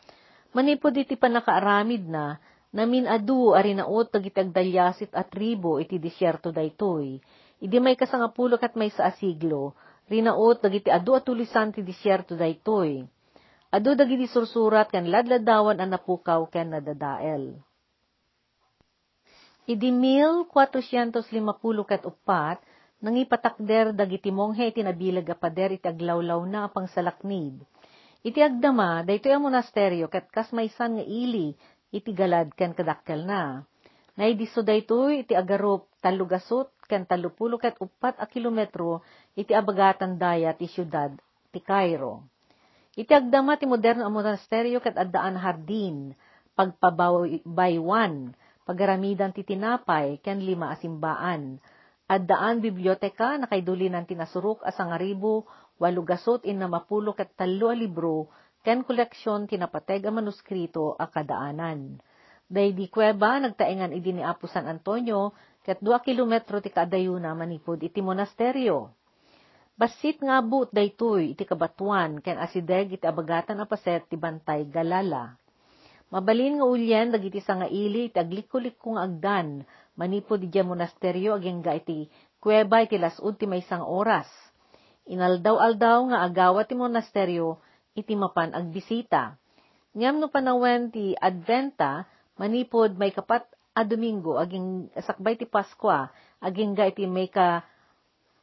Manipod 0.51 0.99
iti 0.99 1.15
panakaaramid 1.15 2.11
na 2.11 2.43
namin 2.75 3.07
adu 3.07 3.55
ari 3.55 3.79
naot 3.79 4.11
dagiti 4.11 4.43
agdalyasit 4.43 5.15
at 5.15 5.31
tribo 5.31 5.79
iti 5.79 6.03
disyerto 6.03 6.51
daytoy. 6.51 7.23
Idi 7.63 7.79
may 7.79 7.95
kasangapulo 7.95 8.59
kat 8.59 8.75
may 8.75 8.91
sa 8.91 9.15
asiglo, 9.15 9.79
rinaot 10.13 10.61
dagiti 10.61 10.93
adu 10.93 11.17
atulisan 11.17 11.73
ti 11.73 11.81
disyerto 11.81 12.37
daytoy. 12.37 13.01
Adu 13.73 13.97
dagiti 13.97 14.29
sursurat 14.29 14.93
ken 14.93 15.09
ladladawan 15.09 15.81
ang 15.81 15.97
napukaw 15.97 16.45
ken 16.53 16.77
nadadael. 16.77 17.57
Idi 19.65 19.89
1450 19.89 21.25
ket 21.89 22.05
upat, 22.05 22.61
nangipatakder 23.01 23.97
dagiti 23.97 24.29
monghe 24.29 24.69
iti 24.69 24.85
nabilag 24.85 25.25
a 25.33 25.37
pader 25.39 25.73
iti 25.73 25.89
aglawlaw 25.89 26.45
na 26.45 26.69
apang 26.69 26.91
salaknid. 26.91 27.65
Iti 28.21 28.45
agdama, 28.45 29.01
daytoy 29.07 29.33
ang 29.33 29.49
monasteryo 29.49 30.13
ket 30.13 30.29
kas 30.29 30.53
maysan 30.53 31.01
nga 31.01 31.05
ili 31.07 31.57
iti 31.89 32.13
galad 32.13 32.53
ken 32.53 32.77
kadakkel 32.77 33.25
na. 33.25 33.65
Naidiso 34.19 34.61
daytoy 34.61 35.25
iti 35.25 35.33
agarup 35.33 35.89
talugasot 36.03 36.69
ken 36.91 37.07
talupulo 37.07 37.57
ket 37.63 37.79
upat 37.79 38.19
a 38.19 38.27
kilometro 38.27 39.07
iti 39.39 39.55
abagatan 39.55 40.19
daya 40.19 40.53
ti 40.53 40.67
syudad 40.67 41.15
ti 41.55 41.63
Cairo. 41.63 42.27
Iti 42.93 43.09
agdama 43.15 43.57
ti 43.57 43.65
moderno 43.65 44.05
a 44.05 44.13
monasteryo 44.13 44.83
ket 44.85 45.01
addaan 45.01 45.41
hardin, 45.41 46.13
pagpabaywan, 46.53 48.37
pagaramidan 48.69 49.33
ti 49.33 49.47
tinapay 49.49 50.21
ken 50.21 50.45
lima 50.45 50.77
asimbaan. 50.77 51.57
Addaan 52.05 52.61
biblioteka 52.61 53.41
na 53.41 53.49
kay 53.49 53.65
dulinan 53.65 54.05
tinasurok 54.05 54.61
asang 54.69 54.93
aribo, 54.93 55.49
walugasot 55.81 56.45
in 56.45 56.61
na 56.61 56.69
mapulo 56.69 57.17
ket 57.17 57.33
talo 57.33 57.73
a 57.73 57.77
libro, 57.77 58.29
ken 58.61 58.85
koleksyon 58.85 59.49
tinapateg 59.49 60.05
a 60.05 60.13
manuskrito 60.13 60.93
a 61.01 61.09
kadaanan. 61.09 61.97
Day 62.53 62.77
di 62.77 62.93
kuweba, 62.93 63.41
nagtaengan 63.41 63.97
idi 63.97 64.13
ni 64.13 64.21
Apo 64.21 64.45
San 64.45 64.69
Antonio, 64.69 65.33
ket 65.63 65.79
2 65.79 66.03
kilometro 66.03 66.59
ti 66.59 66.75
kadayuna 66.75 67.39
manipod 67.39 67.79
iti 67.79 68.03
monasteryo. 68.03 68.91
Basit 69.79 70.21
nga 70.21 70.43
but 70.45 70.69
daytoy 70.75 71.33
iti 71.33 71.49
kabatuan 71.49 72.21
ken 72.21 72.37
asideg 72.37 72.93
iti 72.93 73.07
abagatan 73.09 73.63
a 73.63 73.67
paset 73.67 74.05
ti 74.11 74.21
bantay 74.21 74.69
galala. 74.69 75.39
Mabalin 76.13 76.61
nga 76.61 76.67
ulyen 76.69 77.09
dagiti 77.09 77.41
sangaili 77.41 78.13
iti 78.13 78.21
aglikko-likko 78.21 79.01
nga 79.01 79.09
agdan 79.09 79.65
manipod 79.97 80.45
iti 80.45 80.61
monasteryo 80.61 81.41
agengga 81.41 81.73
iti 81.73 82.11
kuweba 82.37 82.85
iti 82.85 83.01
lasud 83.01 83.41
ti 83.41 83.49
maysang 83.49 83.87
oras. 83.87 84.29
Inaldaw-aldaw 85.09 86.13
nga 86.13 86.19
agawa 86.27 86.69
ti 86.69 86.77
monasteryo 86.77 87.57
iti 87.97 88.13
mapan 88.13 88.53
agbisita. 88.53 89.41
Ngem 89.97 90.21
no 90.21 90.29
panawen 90.29 90.93
ti 90.93 91.17
Adventa 91.17 92.05
manipod 92.37 92.93
may 93.01 93.09
kapat 93.15 93.49
a 93.73 93.83
Domingo 93.89 94.37
aging 94.37 94.93
sakbay 95.01 95.41
ti 95.41 95.49
Paskwa 95.49 96.13
agingga 96.45 96.93
iti 96.93 97.09
may 97.09 97.33
ka 97.33 97.65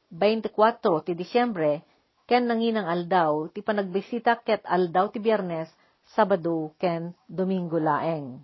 24 0.10 1.06
ti 1.06 1.14
Disyembre 1.14 1.86
ken 2.26 2.50
nanginang 2.50 2.90
aldaw 2.90 3.50
ti 3.54 3.62
panagbisita 3.62 4.42
ket 4.42 4.66
aldaw 4.66 5.10
ti 5.14 5.22
Biyernes, 5.22 5.70
Sabado 6.10 6.74
ken 6.82 7.14
Domingo 7.30 7.78
laeng. 7.78 8.42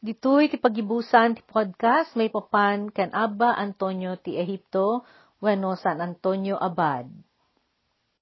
Ditoy 0.00 0.48
ti 0.48 0.56
pagibusan 0.56 1.36
ti 1.36 1.44
podcast 1.44 2.16
may 2.16 2.32
papan 2.32 2.88
ken 2.88 3.12
Abba 3.12 3.56
Antonio 3.56 4.16
ti 4.16 4.36
Ehipto 4.36 5.04
wenno 5.40 5.76
San 5.76 6.00
Antonio 6.00 6.56
Abad. 6.56 7.08